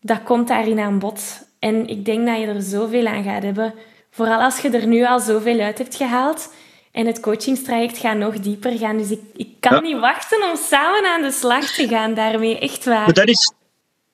dat 0.01 0.23
komt 0.23 0.47
daarin 0.47 0.79
aan 0.79 0.99
bod. 0.99 1.47
En 1.60 1.88
ik 1.88 2.05
denk 2.05 2.27
dat 2.27 2.39
je 2.39 2.45
er 2.45 2.62
zoveel 2.62 3.05
aan 3.05 3.23
gaat 3.23 3.43
hebben. 3.43 3.73
Vooral 4.12 4.41
als 4.41 4.60
je 4.60 4.69
er 4.69 4.88
nu 4.88 5.05
al 5.05 5.19
zoveel 5.19 5.60
uit 5.60 5.77
hebt 5.77 5.95
gehaald. 5.95 6.53
En 6.91 7.05
het 7.05 7.19
coachingstraject 7.19 7.97
gaat 7.97 8.17
nog 8.17 8.39
dieper 8.39 8.77
gaan. 8.77 8.97
Dus 8.97 9.12
ik, 9.12 9.21
ik 9.36 9.49
kan 9.60 9.84
niet 9.84 9.99
wachten 9.99 10.49
om 10.49 10.55
samen 10.55 11.05
aan 11.05 11.21
de 11.21 11.32
slag 11.32 11.65
te 11.65 11.88
gaan 11.88 12.13
daarmee. 12.13 12.60
Echt 12.60 12.86
waar. 12.86 13.13
dat 13.13 13.27
is, 13.27 13.51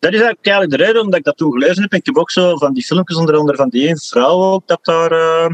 dat 0.05 0.13
is 0.13 0.21
eigenlijk 0.21 0.69
de 0.69 0.85
reden 0.85 1.01
omdat 1.01 1.19
ik 1.19 1.25
dat 1.25 1.37
toen 1.37 1.51
gelezen 1.51 1.81
heb. 1.81 1.93
ik 1.93 2.05
heb 2.05 2.17
ook 2.17 2.31
zo 2.31 2.57
van 2.57 2.73
die 2.73 2.85
filmpjes, 2.85 3.17
onder 3.17 3.35
andere 3.35 3.57
van 3.57 3.69
die 3.69 3.87
één 3.87 3.99
vrouw 3.99 4.41
ook, 4.41 4.67
dat 4.67 4.85
daar 4.85 5.11
uh, 5.11 5.49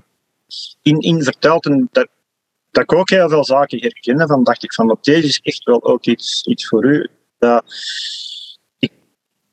in, 0.81 0.99
in 0.99 1.23
vertelt. 1.23 1.65
En 1.65 1.89
dat, 1.91 2.07
dat 2.71 2.83
ik 2.83 2.93
ook 2.93 3.09
heel 3.09 3.29
veel 3.29 3.45
zaken 3.45 3.81
herkende. 3.81 4.27
Van 4.27 4.43
dacht 4.43 4.63
ik 4.63 4.73
van, 4.73 4.91
op 4.91 5.03
deze 5.03 5.27
is 5.27 5.39
echt 5.39 5.63
wel 5.63 5.83
ook 5.83 6.05
iets, 6.05 6.43
iets 6.43 6.67
voor 6.67 6.85
u. 6.85 7.07
Ik 8.79 8.91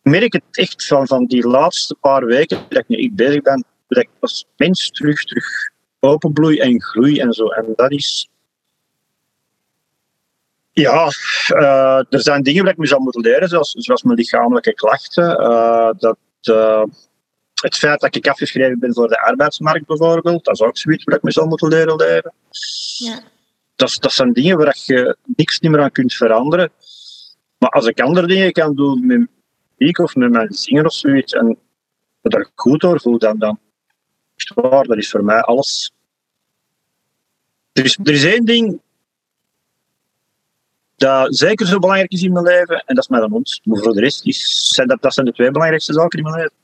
merk 0.03 0.33
het 0.33 0.43
echt 0.51 0.87
van, 0.87 1.07
van 1.07 1.27
die 1.27 1.47
laatste 1.47 1.95
paar 1.95 2.27
weken 2.27 2.67
dat 2.69 2.79
ik 2.79 2.89
nu 2.89 2.97
echt 2.97 3.15
bezig 3.15 3.43
ben, 3.43 3.65
dat 3.89 4.03
ik 4.03 4.09
als 4.21 4.47
mens 4.57 4.91
terug, 4.91 5.25
terug 5.25 5.47
openbloei 6.01 6.59
en 6.59 6.83
groei 6.83 7.21
en 7.21 7.33
zo. 7.33 7.47
En 7.47 7.73
dat 7.77 7.91
is 7.91 8.29
ja, 10.81 11.11
uh, 11.49 12.13
er 12.13 12.23
zijn 12.23 12.43
dingen 12.43 12.63
waar 12.63 12.73
ik 12.73 12.79
me 12.79 12.87
zou 12.87 13.03
moeten 13.03 13.21
leren, 13.21 13.49
zoals, 13.49 13.71
zoals 13.71 14.03
mijn 14.03 14.17
lichamelijke 14.17 14.75
klachten. 14.75 15.41
Uh, 15.41 15.91
dat, 15.99 16.19
uh, 16.43 16.85
het 17.55 17.77
feit 17.77 18.01
dat 18.01 18.15
ik 18.15 18.29
afgeschreven 18.29 18.79
ben 18.79 18.95
voor 18.95 19.09
de 19.09 19.21
arbeidsmarkt 19.21 19.87
bijvoorbeeld, 19.87 20.45
dat 20.45 20.55
is 20.55 20.61
ook 20.61 20.79
zoiets 20.79 21.05
waar 21.05 21.17
ik 21.17 21.23
me 21.23 21.31
zou 21.31 21.49
moeten 21.49 21.69
leren 21.69 21.97
leren. 21.97 22.33
Ja. 22.97 23.21
Dat, 23.77 23.97
dat 24.01 24.13
zijn 24.13 24.33
dingen 24.33 24.57
waar 24.57 24.79
je 24.85 25.17
niks 25.37 25.61
meer 25.61 25.81
aan 25.81 25.91
kunt 25.91 26.15
veranderen. 26.15 26.71
Maar 27.59 27.71
als 27.71 27.87
ik 27.87 28.01
andere 28.01 28.27
dingen 28.27 28.53
kan 28.53 28.75
doen 28.75 29.07
met 29.07 29.29
muziek 29.77 29.99
of 29.99 30.15
met 30.15 30.31
mijn 30.31 30.53
zingen 30.53 30.85
of 30.85 30.93
zoiets, 30.93 31.33
en 31.33 31.59
dat 32.23 32.41
ik 32.41 32.51
goed 32.55 32.81
door 32.81 33.01
voel, 33.01 33.19
dan, 33.19 33.39
dan 33.39 33.59
waar, 34.55 34.85
dat 34.85 34.97
is 34.97 35.11
voor 35.11 35.25
mij 35.25 35.41
alles. 35.41 35.93
Er 37.73 37.85
is, 37.85 37.99
er 38.03 38.13
is 38.13 38.25
één 38.25 38.45
ding 38.45 38.81
dat 40.99 41.37
zeker 41.37 41.67
zo 41.67 41.79
belangrijk 41.79 42.13
is 42.13 42.23
in 42.23 42.33
mijn 42.33 42.45
leven. 42.45 42.83
En 42.87 42.95
dat 42.95 43.05
is 43.05 43.09
mijn 43.09 43.31
hond. 43.31 43.61
Maar 43.65 43.83
voor 43.83 43.95
de 43.95 44.01
rest 44.01 44.27
is, 44.27 44.69
zijn 44.69 44.89
dat, 44.89 45.03
dat 45.03 45.15
zijn 45.15 45.27
de 45.27 45.33
twee 45.33 45.51
belangrijkste 45.51 45.93
zaken 45.93 46.19
in 46.19 46.25
mijn 46.25 46.37
leven. 46.37 46.57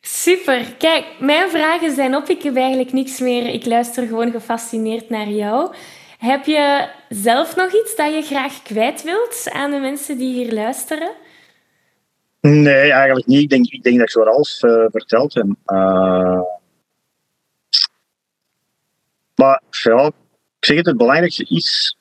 Super. 0.00 0.74
Kijk, 0.78 1.04
mijn 1.20 1.50
vragen 1.50 1.94
zijn 1.94 2.14
op. 2.14 2.28
Ik 2.28 2.42
heb 2.42 2.56
eigenlijk 2.56 2.92
niks 2.92 3.20
meer. 3.20 3.46
Ik 3.46 3.66
luister 3.66 4.06
gewoon 4.06 4.30
gefascineerd 4.30 5.10
naar 5.10 5.28
jou. 5.28 5.74
Heb 6.18 6.44
je 6.44 6.88
zelf 7.08 7.56
nog 7.56 7.72
iets 7.72 7.96
dat 7.96 8.14
je 8.14 8.22
graag 8.22 8.62
kwijt 8.62 9.02
wilt 9.02 9.48
aan 9.52 9.70
de 9.70 9.78
mensen 9.78 10.18
die 10.18 10.34
hier 10.34 10.52
luisteren? 10.52 11.12
Nee, 12.40 12.92
eigenlijk 12.92 13.26
niet. 13.26 13.42
Ik 13.42 13.48
denk, 13.48 13.66
ik 13.66 13.82
denk 13.82 13.96
dat 13.96 14.04
ik 14.04 14.12
zo 14.12 14.22
alles 14.22 14.62
uh, 14.62 14.84
verteld 14.90 15.34
heb. 15.34 15.46
Uh... 15.66 16.40
Maar 19.34 19.62
ja, 19.70 20.06
ik 20.06 20.64
zeg 20.64 20.76
het, 20.76 20.86
het 20.86 20.96
belangrijkste 20.96 21.44
is 21.48 21.95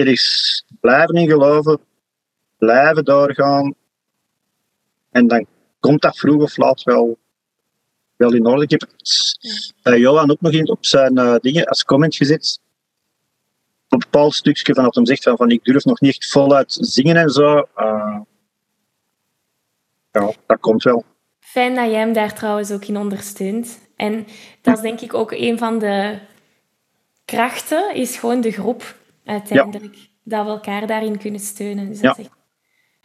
er 0.00 0.08
is 0.08 0.64
blijven 0.80 1.14
in 1.14 1.28
geloven, 1.28 1.80
blijven 2.58 3.04
doorgaan. 3.04 3.74
En 5.10 5.26
dan 5.26 5.46
komt 5.80 6.02
dat 6.02 6.18
vroeg 6.18 6.42
of 6.42 6.56
laat 6.56 6.82
wel, 6.82 7.18
wel 8.16 8.34
in 8.34 8.46
orde. 8.46 8.62
Ik 8.62 8.70
heb 8.70 8.86
bij 9.82 9.98
Johan 9.98 10.30
ook 10.30 10.40
nog 10.40 10.52
in, 10.52 10.70
op 10.70 10.84
zijn 10.84 11.18
uh, 11.18 11.36
dingen 11.36 11.64
als 11.64 11.84
comment 11.84 12.16
gezet. 12.16 12.60
Op 13.84 13.92
een 13.92 13.98
bepaald 13.98 14.34
stukje 14.34 14.74
van 14.74 14.84
dat 14.84 14.94
hem 14.94 15.06
zegt 15.06 15.22
van, 15.22 15.36
van 15.36 15.50
ik 15.50 15.64
durf 15.64 15.84
nog 15.84 16.00
niet 16.00 16.10
echt 16.10 16.30
voluit 16.30 16.78
zingen 16.80 17.16
en 17.16 17.30
zo. 17.30 17.56
Uh, 17.76 18.20
ja, 20.12 20.32
dat 20.46 20.60
komt 20.60 20.82
wel. 20.82 21.04
Fijn 21.40 21.74
dat 21.74 21.90
jij 21.90 22.00
hem 22.00 22.12
daar 22.12 22.34
trouwens 22.34 22.70
ook 22.70 22.84
in 22.84 22.96
ondersteunt. 22.96 23.78
En 23.96 24.26
dat 24.62 24.76
is 24.76 24.82
denk 24.82 25.00
ik 25.00 25.14
ook 25.14 25.32
een 25.32 25.58
van 25.58 25.78
de 25.78 26.18
krachten, 27.24 27.94
is 27.94 28.16
gewoon 28.16 28.40
de 28.40 28.50
groep 28.50 28.98
uiteindelijk. 29.24 29.96
Dat 30.24 30.44
we 30.44 30.50
elkaar 30.50 30.86
daarin 30.86 31.18
kunnen 31.18 31.40
steunen. 31.40 31.88
Dus 31.88 32.00
ja. 32.00 32.16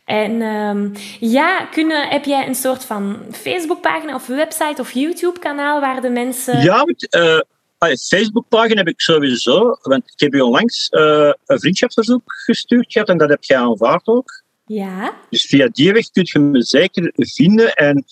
En 0.06 0.42
um, 0.42 0.92
ja, 1.20 1.66
kunnen, 1.66 2.08
heb 2.08 2.26
jij 2.26 2.48
een 2.48 2.56
soort 2.56 2.84
van 2.84 3.18
Facebookpagina 3.32 4.16
of 4.16 4.28
website 4.28 4.82
of 4.82 4.92
YouTube-kanaal 4.92 5.80
waar 5.80 6.02
de 6.02 6.10
mensen... 6.10 6.62
Ja, 6.62 6.86
uh, 7.18 7.40
Facebookpagina 7.80 8.76
heb 8.76 8.88
ik 8.88 9.02
sowieso. 9.02 9.78
Want 9.82 10.04
ik 10.12 10.20
heb 10.20 10.34
je 10.34 10.46
onlangs 10.46 10.88
uh, 10.92 11.32
een 11.46 11.60
vriendschapsverzoek 11.60 12.22
gestuurd 12.26 12.92
gehad 12.92 13.10
en 13.10 13.18
dat 13.18 13.30
heb 13.30 13.44
jij 13.44 13.58
aanvaard 13.58 14.08
ook. 14.08 14.44
Ja. 14.66 15.14
Dus 15.30 15.46
via 15.46 15.68
die 15.72 15.94
weg 15.94 16.10
kun 16.10 16.24
je 16.26 16.40
me 16.40 16.64
zeker 16.64 17.12
vinden. 17.16 17.74
En 17.74 18.04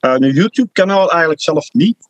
uh, 0.00 0.14
een 0.14 0.32
YouTube-kanaal 0.32 1.10
eigenlijk 1.10 1.40
zelf 1.40 1.72
niet. 1.72 2.05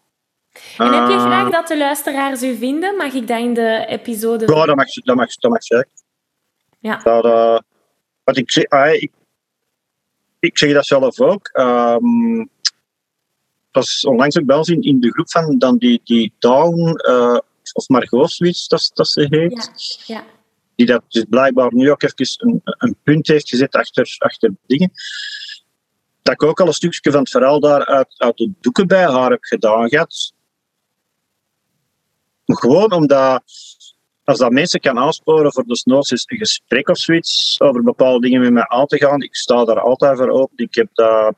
En 0.79 0.93
heb 0.93 1.09
je 1.09 1.19
graag 1.19 1.51
dat 1.51 1.69
de 1.69 1.79
luisteraars 1.79 2.43
u 2.43 2.57
vinden? 2.57 2.97
Mag 2.97 3.13
ik 3.13 3.27
dat 3.27 3.39
in 3.39 3.55
de 3.55 3.85
episode... 3.89 4.55
Ja, 4.55 4.67
dat 4.67 4.77
mag, 4.77 4.93
dat 4.93 5.17
mag, 5.17 5.35
dat 5.35 5.51
mag 5.51 5.63
zeker. 5.63 5.89
Ja. 6.79 7.01
Dat, 7.03 7.25
uh, 7.25 7.59
wat 8.25 8.37
ik, 8.37 8.51
zeg, 8.51 8.65
ah, 8.65 8.93
ik, 8.93 9.13
ik 10.39 10.59
zeg 10.59 10.73
dat 10.73 10.87
zelf 10.87 11.21
ook. 11.21 11.51
Um, 11.53 12.39
dat 13.71 13.85
was 13.85 14.05
onlangs 14.05 14.39
ook 14.39 14.47
wel 14.47 14.67
in, 14.69 14.83
in 14.83 15.01
de 15.01 15.11
groep 15.11 15.31
van 15.31 15.59
dan 15.59 15.77
die, 15.77 16.01
die 16.05 16.33
Down, 16.39 17.11
uh, 17.11 17.39
of 17.73 17.89
Margot 17.89 18.39
dat, 18.69 18.91
dat 18.95 19.09
ze 19.09 19.27
heet. 19.31 19.71
Ja, 20.07 20.15
ja. 20.15 20.25
Die 20.75 20.87
dat 20.87 21.03
dus 21.09 21.25
blijkbaar 21.29 21.75
nu 21.75 21.91
ook 21.91 22.03
even 22.03 22.49
een, 22.49 22.61
een 22.65 22.97
punt 23.03 23.27
heeft 23.27 23.49
gezet 23.49 23.75
achter, 23.75 24.17
achter 24.19 24.55
dingen. 24.67 24.91
Dat 26.23 26.35
ik 26.35 26.43
ook 26.43 26.61
al 26.61 26.67
een 26.67 26.73
stukje 26.73 27.11
van 27.11 27.21
het 27.21 27.31
verhaal 27.31 27.61
daar 27.61 27.87
uit, 27.87 28.15
uit 28.17 28.37
de 28.37 28.53
doeken 28.61 28.87
bij 28.87 29.05
haar 29.11 29.31
heb 29.31 29.45
gedaan 29.45 29.89
gehad. 29.89 30.35
Gewoon 32.57 32.93
omdat 32.93 33.43
als 34.27 34.39
dat 34.39 34.51
mensen 34.51 34.81
kan 34.81 34.99
aansporen 34.99 35.53
voor 35.53 35.65
desnoods 35.67 36.11
eens 36.11 36.25
een 36.27 36.39
gesprek 36.39 36.89
of 36.89 36.99
zoiets 36.99 37.61
over 37.61 37.83
bepaalde 37.83 38.21
dingen 38.21 38.41
met 38.41 38.53
mij 38.53 38.69
aan 38.69 38.87
te 38.87 38.97
gaan, 38.97 39.23
ik 39.23 39.37
sta 39.37 39.65
daar 39.65 39.81
altijd 39.81 40.19
voor 40.19 40.29
open. 40.29 40.57
Ik 40.57 40.75
heb 40.75 40.89
dat, 40.93 41.35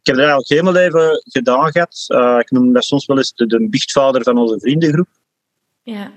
ik 0.00 0.06
heb 0.06 0.16
dat 0.16 0.24
eigenlijk 0.24 0.62
mijn 0.62 0.74
leven 0.74 1.22
gedaan 1.24 1.72
gehad. 1.72 2.04
Uh, 2.08 2.38
ik 2.38 2.50
noem 2.50 2.72
dat 2.72 2.84
soms 2.84 3.06
wel 3.06 3.16
eens 3.16 3.32
de, 3.34 3.46
de 3.46 3.68
biechtvader 3.68 4.22
van 4.22 4.38
onze 4.38 4.60
vriendengroep. 4.60 5.08
Ja. 5.82 6.12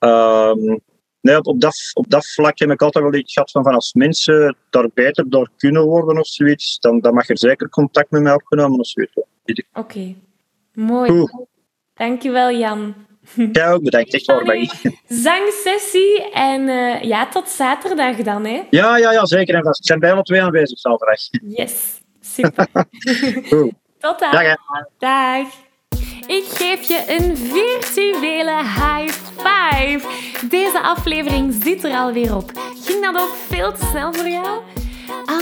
Uh, 0.00 0.76
nee, 1.20 1.36
op, 1.36 1.46
op, 1.46 1.60
dat, 1.60 1.90
op 1.94 2.10
dat 2.10 2.26
vlak 2.26 2.58
heb 2.58 2.70
ik 2.70 2.82
altijd 2.82 3.04
wel 3.04 3.14
iets 3.14 3.32
gehad 3.32 3.50
van, 3.50 3.62
van 3.62 3.74
als 3.74 3.92
mensen 3.92 4.56
daar 4.70 4.88
beter 4.94 5.30
door 5.30 5.50
kunnen 5.56 5.84
worden 5.84 6.18
of 6.18 6.26
zoiets, 6.26 6.78
dan, 6.78 7.00
dan 7.00 7.14
mag 7.14 7.28
er 7.28 7.38
zeker 7.38 7.68
contact 7.68 8.10
met 8.10 8.22
mij 8.22 8.34
opgenomen 8.34 8.78
of 8.78 8.86
zoiets. 8.86 9.16
Oké, 9.16 9.62
okay. 9.72 10.16
mooi. 10.72 11.10
Goed. 11.10 11.46
Dankjewel 11.94 12.50
Jan. 12.50 12.94
Ja, 13.52 13.70
ook 13.70 13.82
bedankt. 13.82 14.14
Echt 14.14 14.26
wel 14.26 14.44
bij 14.44 14.70
Zangsessie 15.08 16.30
en 16.32 16.68
uh, 16.68 17.02
ja, 17.02 17.28
tot 17.28 17.48
zaterdag 17.48 18.16
dan, 18.16 18.44
hè? 18.44 18.62
Ja, 18.70 18.96
ja, 18.96 19.12
ja 19.12 19.26
zeker 19.26 19.54
en 19.54 19.62
vast. 19.62 19.86
Zijn 19.86 19.98
bijna 19.98 20.22
twee 20.22 20.42
aanwezig 20.42 20.78
zaterdag. 20.78 21.18
Yes, 21.30 22.00
super. 22.20 22.66
tot 23.98 24.18
dan. 24.18 24.30
Dag, 24.30 24.56
Dag. 24.98 25.46
Ik 26.26 26.44
geef 26.44 26.88
je 26.88 27.04
een 27.18 27.36
virtuele 27.36 28.56
high 28.56 29.14
five. 29.36 30.00
Deze 30.48 30.80
aflevering 30.80 31.54
zit 31.62 31.84
er 31.84 31.92
alweer 31.92 32.36
op. 32.36 32.50
Ging 32.84 33.04
dat 33.04 33.22
ook 33.22 33.34
veel 33.48 33.72
te 33.72 33.84
snel 33.90 34.12
voor 34.12 34.28
jou? 34.28 34.60